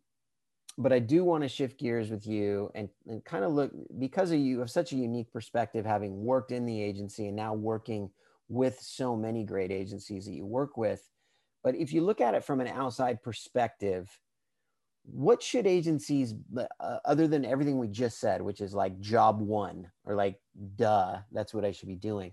but 0.78 0.92
i 0.92 0.98
do 0.98 1.24
want 1.24 1.42
to 1.42 1.48
shift 1.48 1.78
gears 1.78 2.10
with 2.10 2.26
you 2.26 2.70
and, 2.74 2.88
and 3.06 3.24
kind 3.24 3.44
of 3.44 3.52
look 3.52 3.70
because 3.98 4.30
of 4.30 4.38
you 4.38 4.58
have 4.58 4.70
such 4.70 4.92
a 4.92 4.96
unique 4.96 5.32
perspective 5.32 5.84
having 5.84 6.24
worked 6.24 6.52
in 6.52 6.66
the 6.66 6.82
agency 6.82 7.26
and 7.26 7.36
now 7.36 7.54
working 7.54 8.10
with 8.48 8.78
so 8.80 9.16
many 9.16 9.44
great 9.44 9.70
agencies 9.70 10.24
that 10.24 10.32
you 10.32 10.46
work 10.46 10.76
with 10.76 11.08
but 11.62 11.74
if 11.76 11.92
you 11.92 12.00
look 12.00 12.20
at 12.20 12.34
it 12.34 12.44
from 12.44 12.60
an 12.60 12.68
outside 12.68 13.22
perspective 13.22 14.08
what 15.04 15.42
should 15.42 15.66
agencies 15.66 16.34
uh, 16.56 16.98
other 17.04 17.26
than 17.26 17.44
everything 17.44 17.78
we 17.78 17.88
just 17.88 18.20
said 18.20 18.40
which 18.40 18.60
is 18.60 18.72
like 18.72 18.98
job 19.00 19.40
one 19.40 19.90
or 20.04 20.14
like 20.14 20.40
duh 20.76 21.18
that's 21.32 21.52
what 21.52 21.64
i 21.64 21.72
should 21.72 21.88
be 21.88 21.96
doing 21.96 22.32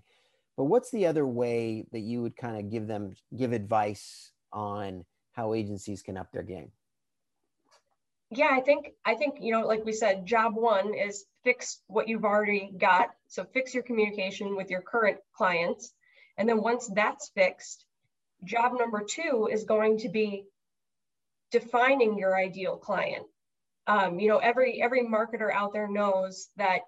but 0.56 0.64
what's 0.64 0.90
the 0.90 1.06
other 1.06 1.26
way 1.26 1.84
that 1.92 2.00
you 2.00 2.22
would 2.22 2.36
kind 2.36 2.56
of 2.58 2.70
give 2.70 2.86
them 2.86 3.12
give 3.36 3.52
advice 3.52 4.32
on 4.52 5.04
how 5.32 5.54
agencies 5.54 6.02
can 6.02 6.16
up 6.16 6.30
their 6.32 6.42
game 6.42 6.70
yeah 8.30 8.50
i 8.50 8.60
think 8.60 8.90
i 9.04 9.14
think 9.14 9.36
you 9.40 9.52
know 9.52 9.66
like 9.66 9.84
we 9.84 9.92
said 9.92 10.26
job 10.26 10.54
one 10.54 10.94
is 10.94 11.24
fix 11.44 11.80
what 11.86 12.08
you've 12.08 12.24
already 12.24 12.72
got 12.78 13.08
so 13.28 13.44
fix 13.44 13.74
your 13.74 13.82
communication 13.82 14.56
with 14.56 14.70
your 14.70 14.82
current 14.82 15.18
clients 15.34 15.92
and 16.36 16.48
then 16.48 16.62
once 16.62 16.88
that's 16.94 17.30
fixed 17.34 17.84
job 18.44 18.72
number 18.78 19.02
two 19.06 19.48
is 19.50 19.64
going 19.64 19.98
to 19.98 20.08
be 20.08 20.44
defining 21.50 22.18
your 22.18 22.36
ideal 22.36 22.76
client. 22.76 23.26
Um, 23.86 24.20
you 24.20 24.28
know, 24.28 24.38
every 24.38 24.80
every 24.80 25.02
marketer 25.02 25.52
out 25.52 25.72
there 25.72 25.88
knows 25.88 26.48
that 26.56 26.80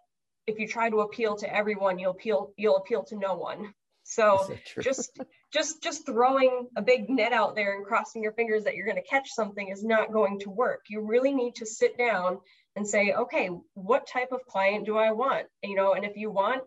if 0.47 0.59
you 0.59 0.69
try 0.69 0.91
to 0.91 1.01
appeal 1.01 1.37
to 1.37 1.53
everyone, 1.55 1.99
you'll 1.99 2.13
appeal 2.13 2.53
you'll 2.57 2.77
appeal 2.77 3.05
to 3.05 3.17
no 3.17 3.35
one. 3.35 3.75
So 4.15 4.55
just 4.81 5.19
just 5.53 5.83
just 5.83 6.07
throwing 6.07 6.69
a 6.77 6.83
big 6.83 7.09
net 7.09 7.33
out 7.33 7.55
there 7.55 7.77
and 7.77 7.85
crossing 7.85 8.23
your 8.23 8.33
fingers 8.33 8.65
that 8.65 8.75
you're 8.75 8.87
going 8.87 9.03
to 9.03 9.09
catch 9.09 9.31
something 9.31 9.69
is 9.69 9.83
not 9.83 10.13
going 10.13 10.41
to 10.41 10.51
work. 10.51 10.85
You 10.89 11.01
really 11.01 11.33
need 11.33 11.57
to 11.57 11.67
sit 11.67 11.97
down 11.97 12.39
and 12.77 12.87
say, 12.87 13.13
okay, 13.13 13.51
what 13.75 14.07
type 14.07 14.33
of 14.33 14.47
client 14.47 14.87
do 14.87 14.97
I 14.97 15.13
want? 15.13 15.47
You 15.63 15.77
know, 15.77 15.95
and 15.95 16.05
if 16.05 16.17
you 16.17 16.31
want 16.31 16.63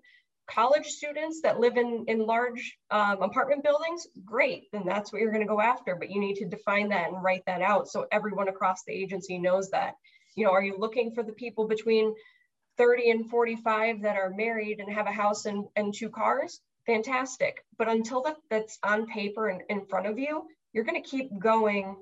college 0.48 0.88
students 0.88 1.42
that 1.42 1.60
live 1.60 1.78
in, 1.78 2.06
in 2.08 2.26
large 2.26 2.78
um, 2.92 3.22
apartment 3.22 3.64
buildings, 3.64 4.08
great, 4.24 4.66
then 4.72 4.84
that's 4.86 5.12
what 5.12 5.22
you're 5.22 5.32
going 5.32 5.46
to 5.46 5.48
go 5.48 5.62
after. 5.62 5.96
But 5.96 6.12
you 6.12 6.20
need 6.20 6.36
to 6.36 6.46
define 6.46 6.90
that 6.90 7.10
and 7.10 7.24
write 7.24 7.44
that 7.48 7.62
out 7.62 7.88
so 7.88 8.06
everyone 8.12 8.48
across 8.48 8.84
the 8.84 8.94
agency 8.94 9.40
knows 9.40 9.72
that. 9.72 9.96
You 10.36 10.46
know, 10.46 10.52
are 10.52 10.64
you 10.64 10.78
looking 10.78 11.14
for 11.14 11.24
the 11.24 11.32
people 11.32 11.68
between 11.68 12.14
30 12.78 13.10
and 13.10 13.30
45 13.30 14.02
that 14.02 14.18
are 14.18 14.30
married 14.30 14.80
and 14.80 14.94
have 14.94 15.08
a 15.08 15.12
house 15.12 15.46
and, 15.46 15.66
and 15.76 15.94
two 15.94 16.10
cars? 16.10 16.60
Fantastic. 16.86 17.64
But 17.78 17.90
until 17.90 18.22
that, 18.24 18.38
that's 18.50 18.78
on 18.84 19.08
paper 19.08 19.50
and 19.50 19.62
in 19.70 19.86
front 19.86 20.08
of 20.08 20.20
you, 20.20 20.48
you're 20.74 20.84
going 20.84 21.02
to 21.02 21.10
keep 21.10 21.38
going 21.40 21.96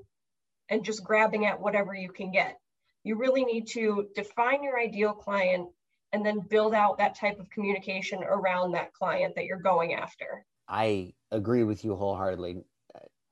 and 0.69 0.83
just 0.83 1.03
grabbing 1.03 1.45
at 1.45 1.59
whatever 1.59 1.93
you 1.93 2.09
can 2.09 2.31
get. 2.31 2.57
You 3.03 3.17
really 3.17 3.43
need 3.45 3.67
to 3.69 4.07
define 4.15 4.63
your 4.63 4.79
ideal 4.79 5.13
client 5.13 5.69
and 6.11 6.25
then 6.25 6.39
build 6.39 6.73
out 6.73 6.97
that 6.97 7.15
type 7.15 7.39
of 7.39 7.49
communication 7.49 8.23
around 8.23 8.71
that 8.71 8.93
client 8.93 9.35
that 9.35 9.45
you're 9.45 9.57
going 9.57 9.93
after. 9.93 10.45
I 10.67 11.13
agree 11.31 11.63
with 11.63 11.83
you 11.83 11.95
wholeheartedly. 11.95 12.63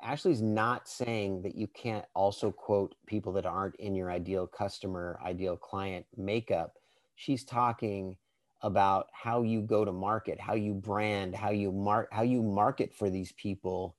Ashley's 0.04 0.42
not 0.42 0.88
saying 0.88 1.44
that 1.44 1.56
you 1.56 1.68
can't 1.68 2.06
also 2.16 2.52
quote 2.52 2.96
people 3.06 3.34
that 3.34 3.46
aren't 3.46 3.76
in 3.76 3.94
your 3.94 4.10
ideal 4.10 4.48
customer, 4.48 5.20
ideal 5.24 5.56
client 5.56 6.06
makeup. 6.18 6.74
She's 7.16 7.44
talking 7.44 8.18
about 8.64 9.08
how 9.12 9.42
you 9.42 9.62
go 9.62 9.84
to 9.84 9.92
market, 9.92 10.40
how 10.40 10.54
you 10.54 10.74
brand, 10.74 11.36
how 11.36 11.50
you 11.50 11.72
mark 11.72 12.10
how 12.12 12.22
you 12.24 12.42
market 12.44 12.94
for 12.94 13.10
these 13.10 13.32
people 13.34 13.96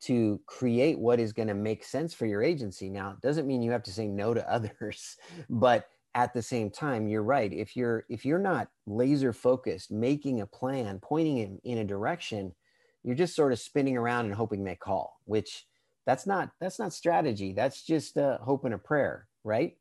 to 0.00 0.40
create 0.46 0.98
what 0.98 1.20
is 1.20 1.32
going 1.32 1.48
to 1.48 1.54
make 1.54 1.84
sense 1.84 2.14
for 2.14 2.26
your 2.26 2.42
agency. 2.42 2.88
Now, 2.88 3.10
it 3.10 3.20
doesn't 3.20 3.46
mean 3.46 3.62
you 3.62 3.70
have 3.72 3.82
to 3.84 3.92
say 3.92 4.08
no 4.08 4.32
to 4.34 4.52
others, 4.52 5.16
but 5.48 5.88
at 6.14 6.34
the 6.34 6.42
same 6.42 6.70
time 6.70 7.06
you're 7.06 7.22
right. 7.22 7.52
If 7.52 7.76
you're 7.76 8.04
if 8.08 8.24
you're 8.24 8.38
not 8.38 8.68
laser 8.86 9.32
focused 9.32 9.90
making 9.90 10.40
a 10.40 10.46
plan 10.46 10.98
pointing 11.00 11.38
in, 11.38 11.60
in 11.62 11.78
a 11.78 11.84
direction 11.84 12.54
you're 13.02 13.14
just 13.16 13.36
sort 13.36 13.52
of 13.52 13.58
spinning 13.58 13.96
around 13.96 14.26
and 14.26 14.34
hoping 14.34 14.64
they 14.64 14.74
call 14.74 15.20
which 15.24 15.66
that's 16.06 16.26
not 16.26 16.50
that's 16.60 16.78
not 16.78 16.92
strategy. 16.92 17.52
That's 17.52 17.84
just 17.84 18.16
a 18.16 18.38
hope 18.42 18.64
and 18.64 18.74
a 18.74 18.78
prayer 18.78 19.28
right? 19.44 19.76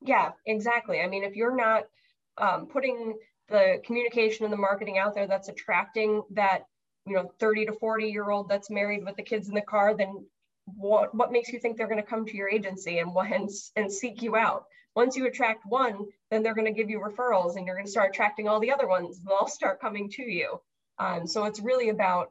Yeah 0.00 0.30
exactly. 0.46 1.00
I 1.00 1.08
mean 1.08 1.24
if 1.24 1.34
you're 1.34 1.56
not 1.56 1.84
um, 2.38 2.66
putting 2.66 3.18
the 3.52 3.80
communication 3.84 4.44
and 4.44 4.52
the 4.52 4.56
marketing 4.56 4.98
out 4.98 5.14
there 5.14 5.28
that's 5.28 5.48
attracting 5.48 6.22
that 6.30 6.64
you 7.06 7.14
know 7.14 7.30
30 7.38 7.66
to 7.66 7.72
40 7.72 8.06
year 8.06 8.30
old 8.30 8.48
that's 8.48 8.70
married 8.70 9.04
with 9.04 9.16
the 9.16 9.22
kids 9.22 9.48
in 9.48 9.54
the 9.54 9.60
car 9.60 9.94
then 9.96 10.24
what 10.64 11.14
what 11.14 11.32
makes 11.32 11.52
you 11.52 11.58
think 11.58 11.76
they're 11.76 11.88
going 11.88 12.02
to 12.02 12.08
come 12.08 12.26
to 12.26 12.36
your 12.36 12.48
agency 12.48 12.98
and 12.98 13.10
and, 13.16 13.50
and 13.76 13.92
seek 13.92 14.22
you 14.22 14.36
out? 14.36 14.64
Once 14.94 15.16
you 15.16 15.26
attract 15.26 15.64
one 15.66 16.06
then 16.30 16.42
they're 16.42 16.54
going 16.54 16.66
to 16.66 16.72
give 16.72 16.90
you 16.90 17.00
referrals 17.00 17.56
and 17.56 17.66
you're 17.66 17.76
going 17.76 17.86
to 17.86 17.90
start 17.90 18.10
attracting 18.10 18.48
all 18.48 18.60
the 18.60 18.72
other 18.72 18.86
ones 18.86 19.20
they'll 19.26 19.48
start 19.48 19.80
coming 19.80 20.10
to 20.10 20.22
you. 20.22 20.60
Um, 20.98 21.26
so 21.26 21.44
it's 21.44 21.60
really 21.60 21.88
about 21.88 22.30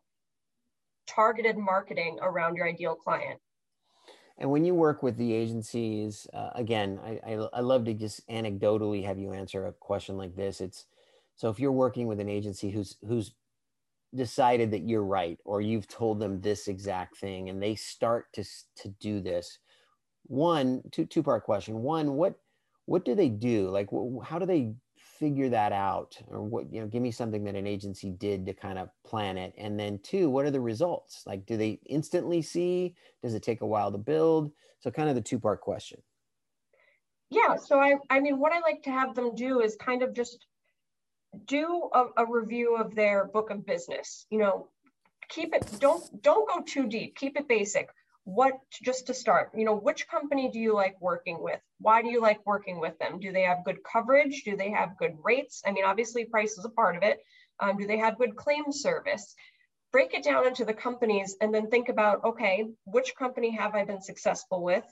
targeted 1.07 1.57
marketing 1.57 2.19
around 2.21 2.55
your 2.55 2.67
ideal 2.67 2.95
client. 2.95 3.39
And 4.37 4.49
when 4.49 4.63
you 4.63 4.73
work 4.73 5.03
with 5.03 5.17
the 5.17 5.33
agencies 5.33 6.27
uh, 6.33 6.51
again 6.55 6.99
I, 7.03 7.19
I, 7.27 7.33
I 7.53 7.59
love 7.59 7.85
to 7.85 7.93
just 7.93 8.27
anecdotally 8.29 9.05
have 9.05 9.19
you 9.19 9.33
answer 9.33 9.65
a 9.65 9.73
question 9.73 10.17
like 10.17 10.35
this. 10.35 10.61
It's 10.61 10.85
so 11.41 11.49
if 11.49 11.59
you're 11.59 11.71
working 11.71 12.05
with 12.05 12.19
an 12.19 12.29
agency 12.29 12.69
who's 12.69 12.97
who's 13.07 13.31
decided 14.13 14.69
that 14.69 14.87
you're 14.87 15.03
right 15.03 15.39
or 15.43 15.59
you've 15.59 15.87
told 15.87 16.19
them 16.19 16.39
this 16.39 16.67
exact 16.67 17.17
thing 17.17 17.49
and 17.49 17.59
they 17.59 17.73
start 17.73 18.31
to 18.33 18.43
to 18.75 18.89
do 18.99 19.19
this 19.19 19.57
one 20.27 20.83
two 20.91 21.07
two 21.07 21.23
part 21.23 21.43
question. 21.43 21.81
One 21.81 22.13
what 22.13 22.35
what 22.85 23.05
do 23.05 23.15
they 23.15 23.27
do? 23.27 23.69
Like 23.69 23.89
how 24.23 24.37
do 24.37 24.45
they 24.45 24.75
figure 25.17 25.49
that 25.49 25.71
out? 25.71 26.15
Or 26.27 26.43
what 26.43 26.71
you 26.71 26.79
know 26.79 26.85
give 26.85 27.01
me 27.01 27.09
something 27.09 27.43
that 27.45 27.55
an 27.55 27.65
agency 27.65 28.11
did 28.11 28.45
to 28.45 28.53
kind 28.53 28.77
of 28.77 28.89
plan 29.03 29.39
it. 29.39 29.55
And 29.57 29.79
then 29.79 29.97
two 30.03 30.29
what 30.29 30.45
are 30.45 30.51
the 30.51 30.61
results? 30.61 31.23
Like 31.25 31.47
do 31.47 31.57
they 31.57 31.79
instantly 31.87 32.43
see? 32.43 32.93
Does 33.23 33.33
it 33.33 33.41
take 33.41 33.61
a 33.61 33.65
while 33.65 33.91
to 33.91 33.97
build? 33.97 34.51
So 34.79 34.91
kind 34.91 35.09
of 35.09 35.15
the 35.15 35.21
two 35.21 35.39
part 35.39 35.61
question. 35.61 36.03
Yeah 37.31 37.55
so 37.55 37.79
i 37.79 37.95
i 38.11 38.19
mean 38.19 38.37
what 38.37 38.51
i 38.51 38.59
like 38.59 38.83
to 38.83 38.91
have 38.91 39.15
them 39.15 39.33
do 39.33 39.61
is 39.61 39.75
kind 39.77 40.03
of 40.03 40.13
just 40.13 40.45
do 41.47 41.89
a, 41.93 42.05
a 42.17 42.25
review 42.25 42.75
of 42.75 42.95
their 42.95 43.25
book 43.25 43.49
of 43.49 43.65
business. 43.65 44.25
You 44.29 44.39
know, 44.39 44.67
keep 45.29 45.53
it, 45.53 45.65
don't, 45.79 46.03
don't 46.21 46.47
go 46.47 46.61
too 46.61 46.87
deep, 46.87 47.15
keep 47.15 47.37
it 47.37 47.47
basic. 47.47 47.89
What, 48.23 48.53
just 48.83 49.07
to 49.07 49.15
start, 49.15 49.51
you 49.55 49.65
know, 49.65 49.75
which 49.75 50.07
company 50.07 50.51
do 50.51 50.59
you 50.59 50.75
like 50.75 50.95
working 51.01 51.41
with? 51.41 51.59
Why 51.79 52.03
do 52.03 52.09
you 52.09 52.21
like 52.21 52.45
working 52.45 52.79
with 52.79 52.97
them? 52.99 53.19
Do 53.19 53.31
they 53.31 53.41
have 53.43 53.65
good 53.65 53.79
coverage? 53.83 54.43
Do 54.43 54.55
they 54.55 54.69
have 54.69 54.97
good 54.97 55.17
rates? 55.23 55.63
I 55.65 55.71
mean, 55.71 55.85
obviously 55.85 56.25
price 56.25 56.57
is 56.57 56.65
a 56.65 56.69
part 56.69 56.95
of 56.97 57.03
it. 57.03 57.19
Um, 57.59 57.77
do 57.77 57.87
they 57.87 57.97
have 57.97 58.19
good 58.19 58.35
claim 58.35 58.71
service? 58.71 59.35
Break 59.91 60.13
it 60.13 60.23
down 60.23 60.45
into 60.45 60.65
the 60.65 60.73
companies 60.73 61.35
and 61.41 61.53
then 61.53 61.69
think 61.69 61.89
about, 61.89 62.23
okay, 62.23 62.67
which 62.85 63.15
company 63.15 63.51
have 63.55 63.73
I 63.73 63.85
been 63.85 64.01
successful 64.01 64.61
with? 64.63 64.85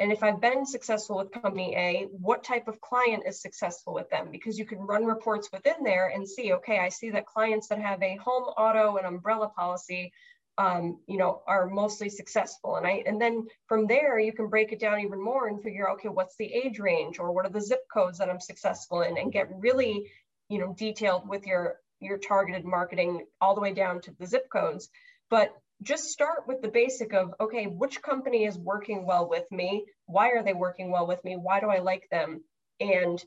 And 0.00 0.10
if 0.10 0.22
I've 0.22 0.40
been 0.40 0.64
successful 0.64 1.18
with 1.18 1.30
company 1.30 1.74
A, 1.76 2.08
what 2.10 2.42
type 2.42 2.68
of 2.68 2.80
client 2.80 3.24
is 3.26 3.42
successful 3.42 3.92
with 3.92 4.08
them? 4.08 4.30
Because 4.32 4.58
you 4.58 4.64
can 4.64 4.78
run 4.78 5.04
reports 5.04 5.50
within 5.52 5.84
there 5.84 6.08
and 6.08 6.26
see, 6.26 6.54
okay, 6.54 6.78
I 6.78 6.88
see 6.88 7.10
that 7.10 7.26
clients 7.26 7.68
that 7.68 7.80
have 7.80 8.02
a 8.02 8.16
home, 8.16 8.44
auto, 8.44 8.96
and 8.96 9.06
umbrella 9.06 9.50
policy, 9.50 10.10
um, 10.56 10.98
you 11.06 11.18
know, 11.18 11.42
are 11.46 11.66
mostly 11.66 12.08
successful. 12.08 12.76
And 12.76 12.86
I, 12.86 13.02
and 13.06 13.20
then 13.20 13.46
from 13.66 13.86
there, 13.86 14.18
you 14.18 14.32
can 14.32 14.48
break 14.48 14.72
it 14.72 14.80
down 14.80 15.00
even 15.00 15.22
more 15.22 15.48
and 15.48 15.62
figure, 15.62 15.90
okay, 15.90 16.08
what's 16.08 16.36
the 16.36 16.50
age 16.50 16.78
range 16.78 17.18
or 17.18 17.32
what 17.32 17.44
are 17.44 17.52
the 17.52 17.60
zip 17.60 17.82
codes 17.92 18.18
that 18.18 18.30
I'm 18.30 18.40
successful 18.40 19.02
in, 19.02 19.18
and 19.18 19.30
get 19.30 19.50
really, 19.54 20.10
you 20.48 20.58
know, 20.58 20.74
detailed 20.76 21.28
with 21.28 21.46
your 21.46 21.76
your 22.00 22.16
targeted 22.16 22.64
marketing 22.64 23.26
all 23.42 23.54
the 23.54 23.60
way 23.60 23.74
down 23.74 24.00
to 24.00 24.10
the 24.18 24.26
zip 24.26 24.48
codes. 24.50 24.88
But 25.28 25.54
just 25.82 26.10
start 26.10 26.46
with 26.46 26.60
the 26.60 26.68
basic 26.68 27.14
of 27.14 27.34
okay 27.40 27.66
which 27.66 28.02
company 28.02 28.44
is 28.44 28.58
working 28.58 29.06
well 29.06 29.28
with 29.28 29.50
me? 29.50 29.86
Why 30.06 30.30
are 30.30 30.42
they 30.42 30.52
working 30.52 30.90
well 30.90 31.06
with 31.06 31.22
me? 31.24 31.36
Why 31.36 31.60
do 31.60 31.68
i 31.68 31.78
like 31.78 32.08
them? 32.10 32.42
And 32.80 33.22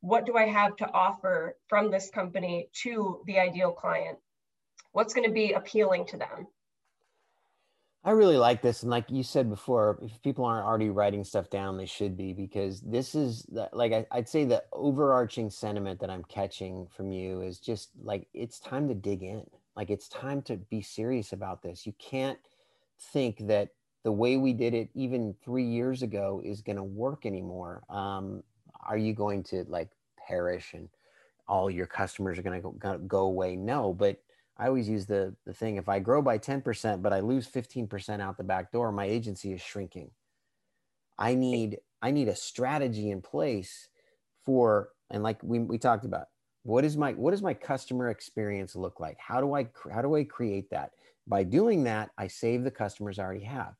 what 0.00 0.26
do 0.26 0.36
i 0.36 0.46
have 0.46 0.76
to 0.76 0.90
offer 0.92 1.56
from 1.68 1.90
this 1.90 2.10
company 2.10 2.68
to 2.82 3.22
the 3.26 3.38
ideal 3.38 3.72
client? 3.72 4.18
What's 4.92 5.14
going 5.14 5.26
to 5.26 5.34
be 5.34 5.52
appealing 5.52 6.06
to 6.06 6.18
them? 6.18 6.46
I 8.04 8.12
really 8.12 8.36
like 8.38 8.62
this 8.62 8.82
and 8.82 8.90
like 8.90 9.10
you 9.10 9.22
said 9.22 9.50
before 9.50 9.98
if 10.02 10.22
people 10.22 10.44
aren't 10.44 10.66
already 10.66 10.88
writing 10.88 11.24
stuff 11.24 11.50
down 11.50 11.76
they 11.76 11.84
should 11.84 12.16
be 12.16 12.32
because 12.32 12.80
this 12.80 13.14
is 13.14 13.42
the, 13.50 13.68
like 13.72 13.92
I, 13.92 14.06
i'd 14.12 14.28
say 14.28 14.44
the 14.44 14.62
overarching 14.72 15.50
sentiment 15.50 16.00
that 16.00 16.08
i'm 16.08 16.24
catching 16.24 16.86
from 16.96 17.10
you 17.12 17.42
is 17.42 17.58
just 17.58 17.90
like 18.00 18.28
it's 18.32 18.60
time 18.60 18.88
to 18.88 18.94
dig 18.94 19.24
in 19.24 19.44
like 19.78 19.90
it's 19.90 20.08
time 20.08 20.42
to 20.42 20.56
be 20.56 20.82
serious 20.82 21.32
about 21.32 21.62
this. 21.62 21.86
You 21.86 21.94
can't 22.00 22.40
think 23.12 23.46
that 23.46 23.68
the 24.02 24.10
way 24.10 24.36
we 24.36 24.52
did 24.52 24.74
it 24.74 24.90
even 24.92 25.36
three 25.44 25.64
years 25.64 26.02
ago 26.02 26.42
is 26.44 26.62
going 26.62 26.76
to 26.76 26.82
work 26.82 27.24
anymore. 27.24 27.84
Um, 27.88 28.42
are 28.84 28.98
you 28.98 29.14
going 29.14 29.44
to 29.44 29.64
like 29.68 29.90
perish 30.26 30.74
and 30.74 30.88
all 31.46 31.70
your 31.70 31.86
customers 31.86 32.40
are 32.40 32.42
going 32.42 32.60
to 32.60 32.98
go 33.06 33.20
away? 33.20 33.54
No, 33.54 33.94
but 33.94 34.20
I 34.56 34.66
always 34.66 34.88
use 34.88 35.06
the, 35.06 35.32
the 35.46 35.54
thing 35.54 35.76
if 35.76 35.88
I 35.88 36.00
grow 36.00 36.22
by 36.22 36.38
10%, 36.38 37.00
but 37.00 37.12
I 37.12 37.20
lose 37.20 37.46
15% 37.46 38.20
out 38.20 38.36
the 38.36 38.42
back 38.42 38.72
door, 38.72 38.90
my 38.90 39.04
agency 39.04 39.52
is 39.52 39.62
shrinking. 39.62 40.10
I 41.20 41.36
need 41.36 41.78
I 42.02 42.10
need 42.10 42.28
a 42.28 42.34
strategy 42.34 43.10
in 43.10 43.22
place 43.22 43.88
for 44.44 44.90
and 45.10 45.22
like 45.22 45.40
we, 45.42 45.60
we 45.60 45.78
talked 45.78 46.04
about 46.04 46.28
what 46.68 46.84
is 46.84 46.98
my 46.98 47.12
what 47.12 47.30
does 47.30 47.40
my 47.40 47.54
customer 47.54 48.10
experience 48.10 48.76
look 48.76 49.00
like? 49.00 49.16
How 49.18 49.40
do 49.40 49.54
i 49.54 49.66
how 49.90 50.02
do 50.02 50.14
i 50.16 50.22
create 50.22 50.68
that? 50.70 50.92
By 51.26 51.42
doing 51.42 51.84
that 51.84 52.10
i 52.18 52.26
save 52.26 52.62
the 52.62 52.70
customers 52.70 53.18
i 53.18 53.22
already 53.22 53.44
have. 53.44 53.74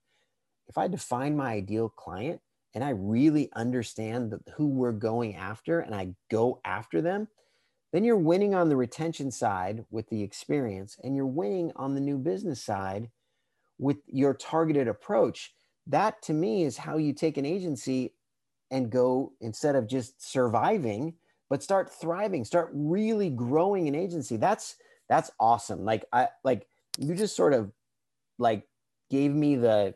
If 0.68 0.79
i 0.79 0.88
define 0.88 1.37
my 1.37 1.53
ideal 1.53 1.90
client 1.90 2.40
and 2.74 2.83
i 2.83 2.90
really 2.90 3.51
understand 3.55 4.31
the, 4.31 4.40
who 4.53 4.68
we're 4.68 4.92
going 4.92 5.35
after 5.37 5.81
and 5.81 5.94
i 5.94 6.14
go 6.31 6.61
after 6.64 7.03
them 7.03 7.29
then 7.92 8.05
you're 8.05 8.16
winning 8.16 8.55
on 8.55 8.70
the 8.70 8.77
retention 8.77 9.31
side 9.31 9.85
with 9.90 10.09
the 10.09 10.22
experience 10.22 10.96
and 11.03 11.14
you're 11.14 11.27
winning 11.27 11.72
on 11.77 11.94
the 11.94 12.01
new 12.01 12.18
business 12.18 12.62
side 12.62 13.11
with 13.79 13.96
your 14.07 14.35
targeted 14.35 14.88
approach. 14.88 15.55
That 15.87 16.20
to 16.22 16.35
me 16.35 16.64
is 16.64 16.77
how 16.77 16.98
you 16.98 17.14
take 17.14 17.38
an 17.38 17.46
agency 17.46 18.12
and 18.70 18.90
go 18.90 19.33
instead 19.40 19.74
of 19.74 19.88
just 19.88 20.22
surviving 20.22 21.14
but 21.49 21.63
start 21.63 21.93
thriving 21.93 22.45
start 22.45 22.71
really 22.73 23.31
growing 23.31 23.89
an 23.89 23.95
agency. 23.95 24.37
That's 24.37 24.77
that's 25.09 25.31
awesome. 25.41 25.85
Like 25.85 26.05
i 26.13 26.29
like 26.45 26.67
you 26.99 27.15
just 27.15 27.37
sort 27.37 27.55
of 27.55 27.73
like 28.39 28.67
gave 29.11 29.33
me 29.33 29.57
the 29.57 29.95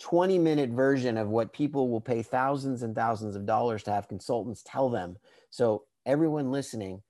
20 0.00 0.38
minute 0.38 0.70
version 0.70 1.16
of 1.16 1.28
what 1.28 1.52
people 1.52 1.88
will 1.88 2.00
pay 2.00 2.22
thousands 2.22 2.82
and 2.82 2.94
thousands 2.94 3.36
of 3.36 3.46
dollars 3.46 3.82
to 3.84 3.92
have 3.92 4.08
consultants 4.08 4.62
tell 4.64 4.88
them. 4.88 5.16
So 5.50 5.84
everyone 6.06 6.50
listening 6.50 7.02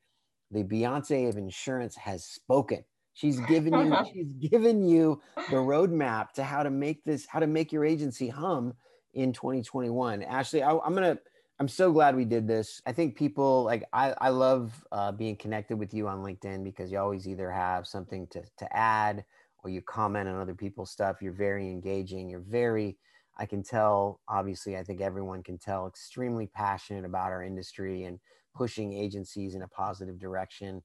the 0.51 0.63
beyonce 0.63 1.29
of 1.29 1.37
insurance 1.37 1.97
has 1.97 2.25
spoken. 2.25 2.85
She's 3.15 3.41
given 3.41 3.75
you 3.75 3.97
she's 4.13 4.29
given 4.51 4.87
you 4.87 5.21
the 5.51 5.57
roadmap 5.57 6.33
to 6.33 6.45
how 6.45 6.63
to 6.63 6.71
make 6.71 7.05
this 7.05 7.27
how 7.27 7.41
to 7.41 7.47
make 7.47 7.73
your 7.73 7.85
agency 7.85 8.29
hum 8.29 8.75
in 9.15 9.33
2021 9.33 10.25
ashley 10.25 10.61
I, 10.61 10.77
i'm 10.79 10.93
gonna 10.93 11.17
I'm 11.61 11.69
so 11.69 11.93
glad 11.93 12.17
we 12.17 12.25
did 12.25 12.49
this. 12.49 12.83
I 12.85 12.93
think 12.93 13.17
people 13.17 13.63
like 13.63 13.85
I, 13.93 14.15
I 14.21 14.29
love 14.31 14.85
uh, 14.91 15.13
being 15.13 15.37
connected 15.37 15.79
with 15.79 15.95
you 15.95 16.09
on 16.09 16.19
LinkedIn 16.19 16.65
because 16.65 16.91
you 16.91 16.99
always 16.99 17.29
either 17.29 17.51
have 17.51 17.87
something 17.87 18.27
to, 18.29 18.43
to 18.59 18.77
add 18.77 19.25
or 19.63 19.71
you 19.71 19.81
comment 19.81 20.29
on 20.29 20.41
other 20.41 20.55
people's 20.55 20.91
stuff. 20.91 21.23
You're 21.23 21.33
very 21.33 21.71
engaging. 21.71 22.29
You're 22.29 22.41
very, 22.41 22.99
I 23.39 23.47
can 23.47 23.63
tell, 23.63 24.21
obviously, 24.29 24.77
I 24.77 24.83
think 24.83 25.01
everyone 25.01 25.43
can 25.45 25.59
tell, 25.59 25.87
extremely 25.87 26.47
passionate 26.49 27.05
about 27.05 27.31
our 27.31 27.43
industry 27.43 28.05
and 28.05 28.19
pushing 28.55 28.93
agencies 28.93 29.55
in 29.55 29.63
a 29.63 29.69
positive 29.69 30.19
direction. 30.19 30.83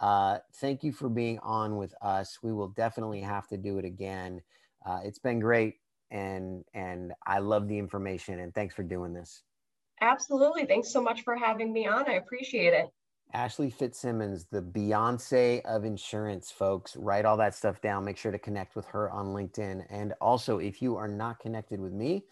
Uh, 0.00 0.38
thank 0.56 0.82
you 0.82 0.92
for 0.92 1.08
being 1.08 1.38
on 1.40 1.76
with 1.76 1.94
us. 2.02 2.38
We 2.42 2.52
will 2.52 2.68
definitely 2.68 3.20
have 3.20 3.46
to 3.48 3.56
do 3.56 3.78
it 3.78 3.84
again. 3.84 4.42
Uh, 4.84 5.00
it's 5.04 5.18
been 5.18 5.38
great 5.38 5.76
and 6.10 6.64
and 6.74 7.12
I 7.26 7.38
love 7.40 7.68
the 7.68 7.78
information 7.78 8.40
and 8.40 8.54
thanks 8.54 8.74
for 8.74 8.82
doing 8.82 9.12
this. 9.12 9.42
Absolutely. 10.00 10.64
Thanks 10.64 10.92
so 10.92 11.02
much 11.02 11.22
for 11.22 11.36
having 11.36 11.72
me 11.72 11.86
on. 11.86 12.08
I 12.08 12.14
appreciate 12.14 12.72
it. 12.72 12.86
Ashley 13.34 13.68
Fitzsimmons, 13.68 14.46
the 14.50 14.62
Beyonce 14.62 15.62
of 15.66 15.84
insurance, 15.84 16.50
folks. 16.50 16.96
Write 16.96 17.26
all 17.26 17.36
that 17.36 17.54
stuff 17.54 17.80
down. 17.82 18.04
Make 18.04 18.16
sure 18.16 18.32
to 18.32 18.38
connect 18.38 18.74
with 18.74 18.86
her 18.86 19.10
on 19.10 19.26
LinkedIn. 19.26 19.84
And 19.90 20.14
also, 20.20 20.58
if 20.58 20.80
you 20.80 20.96
are 20.96 21.08
not 21.08 21.38
connected 21.38 21.78
with 21.78 21.92
me, 21.92 22.24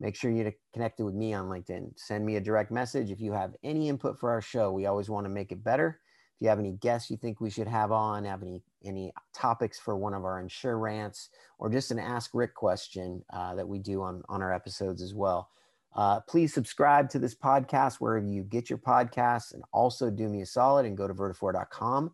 make 0.00 0.16
sure 0.16 0.32
you're 0.32 0.52
connected 0.72 1.04
with 1.04 1.14
me 1.14 1.32
on 1.32 1.46
LinkedIn. 1.46 1.92
Send 1.96 2.26
me 2.26 2.36
a 2.36 2.40
direct 2.40 2.72
message. 2.72 3.10
If 3.10 3.20
you 3.20 3.32
have 3.32 3.54
any 3.62 3.88
input 3.88 4.18
for 4.18 4.30
our 4.30 4.40
show, 4.40 4.72
we 4.72 4.86
always 4.86 5.08
want 5.08 5.26
to 5.26 5.30
make 5.30 5.52
it 5.52 5.62
better. 5.62 6.00
If 6.34 6.44
you 6.44 6.48
have 6.48 6.58
any 6.58 6.72
guests 6.72 7.08
you 7.08 7.16
think 7.16 7.40
we 7.40 7.50
should 7.50 7.68
have 7.68 7.92
on, 7.92 8.24
have 8.24 8.42
any 8.42 8.62
any 8.84 9.12
topics 9.32 9.78
for 9.78 9.96
one 9.96 10.12
of 10.12 10.24
our 10.24 10.40
insure 10.40 10.76
rants, 10.76 11.28
or 11.60 11.70
just 11.70 11.92
an 11.92 12.00
Ask 12.00 12.32
Rick 12.34 12.54
question 12.54 13.24
uh, 13.32 13.54
that 13.54 13.68
we 13.68 13.78
do 13.78 14.02
on, 14.02 14.24
on 14.28 14.42
our 14.42 14.52
episodes 14.52 15.02
as 15.02 15.14
well 15.14 15.50
uh, 15.94 16.20
please 16.20 16.54
subscribe 16.54 17.10
to 17.10 17.18
this 17.18 17.34
podcast 17.34 17.96
wherever 17.96 18.26
you 18.26 18.42
get 18.42 18.70
your 18.70 18.78
podcasts 18.78 19.52
and 19.52 19.62
also 19.72 20.10
do 20.10 20.28
me 20.28 20.42
a 20.42 20.46
solid 20.46 20.86
and 20.86 20.96
go 20.96 21.06
to 21.06 21.14
vertafore.com. 21.14 22.12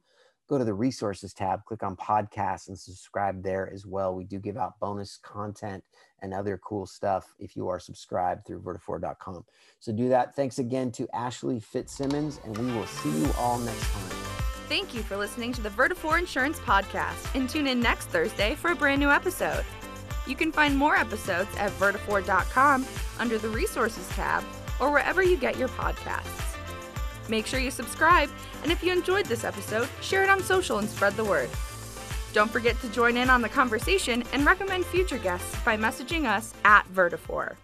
Go 0.49 0.57
to 0.57 0.65
the 0.65 0.75
resources 0.75 1.35
tab, 1.35 1.65
click 1.67 1.83
on 1.83 1.95
podcasts 1.97 2.69
and 2.69 2.79
subscribe 2.79 3.43
there 3.43 3.71
as 3.73 3.85
well. 3.85 4.15
We 4.15 4.25
do 4.25 4.39
give 4.39 4.57
out 4.57 4.81
bonus 4.81 5.19
content 5.23 5.85
and 6.23 6.33
other 6.33 6.59
cool 6.65 6.87
stuff 6.87 7.35
if 7.39 7.55
you 7.55 7.69
are 7.69 7.79
subscribed 7.79 8.47
through 8.47 8.63
vertafore.com. 8.63 9.45
So 9.79 9.93
do 9.93 10.09
that. 10.09 10.35
Thanks 10.35 10.59
again 10.59 10.91
to 10.93 11.07
Ashley 11.15 11.61
Fitzsimmons, 11.61 12.41
and 12.45 12.57
we 12.57 12.73
will 12.73 12.87
see 12.87 13.11
you 13.11 13.31
all 13.39 13.59
next 13.59 13.91
time. 13.91 14.11
Thank 14.69 14.95
you 14.95 15.03
for 15.03 15.17
listening 15.17 15.53
to 15.53 15.63
the 15.63 15.71
Vertafore 15.71 16.19
Insurance 16.19 16.59
Podcast 16.61 17.35
and 17.35 17.49
tune 17.49 17.67
in 17.67 17.81
next 17.81 18.07
Thursday 18.07 18.55
for 18.55 18.73
a 18.73 18.77
brand 18.77 19.01
new 19.01 19.11
episode. 19.11 19.65
You 20.29 20.37
can 20.37 20.53
find 20.53 20.77
more 20.77 20.95
episodes 20.95 21.49
at 21.57 21.73
vertafore.com 21.73 22.87
under 23.19 23.39
the 23.39 23.49
Resources 23.49 24.07
tab 24.11 24.45
or 24.79 24.91
wherever 24.91 25.23
you 25.23 25.39
get 25.39 25.57
your 25.57 25.69
podcasts. 25.69 26.57
Make 27.29 27.47
sure 27.47 27.61
you 27.61 27.71
subscribe, 27.71 28.31
and 28.63 28.71
if 28.71 28.83
you 28.83 28.93
enjoyed 28.93 29.27
this 29.27 29.45
episode, 29.45 29.89
share 30.03 30.23
it 30.23 30.31
on 30.31 30.43
social 30.43 30.79
and 30.79 30.89
spread 30.89 31.15
the 31.15 31.25
word. 31.25 31.51
Don't 32.33 32.51
forget 32.51 32.79
to 32.83 32.89
join 32.91 33.17
in 33.17 33.31
on 33.31 33.43
the 33.43 33.49
conversation 33.49 34.23
and 34.33 34.45
recommend 34.45 34.85
future 34.87 35.19
guests 35.19 35.57
by 35.65 35.77
messaging 35.77 36.27
us 36.27 36.53
at 36.65 36.87
Vertafore. 36.93 37.57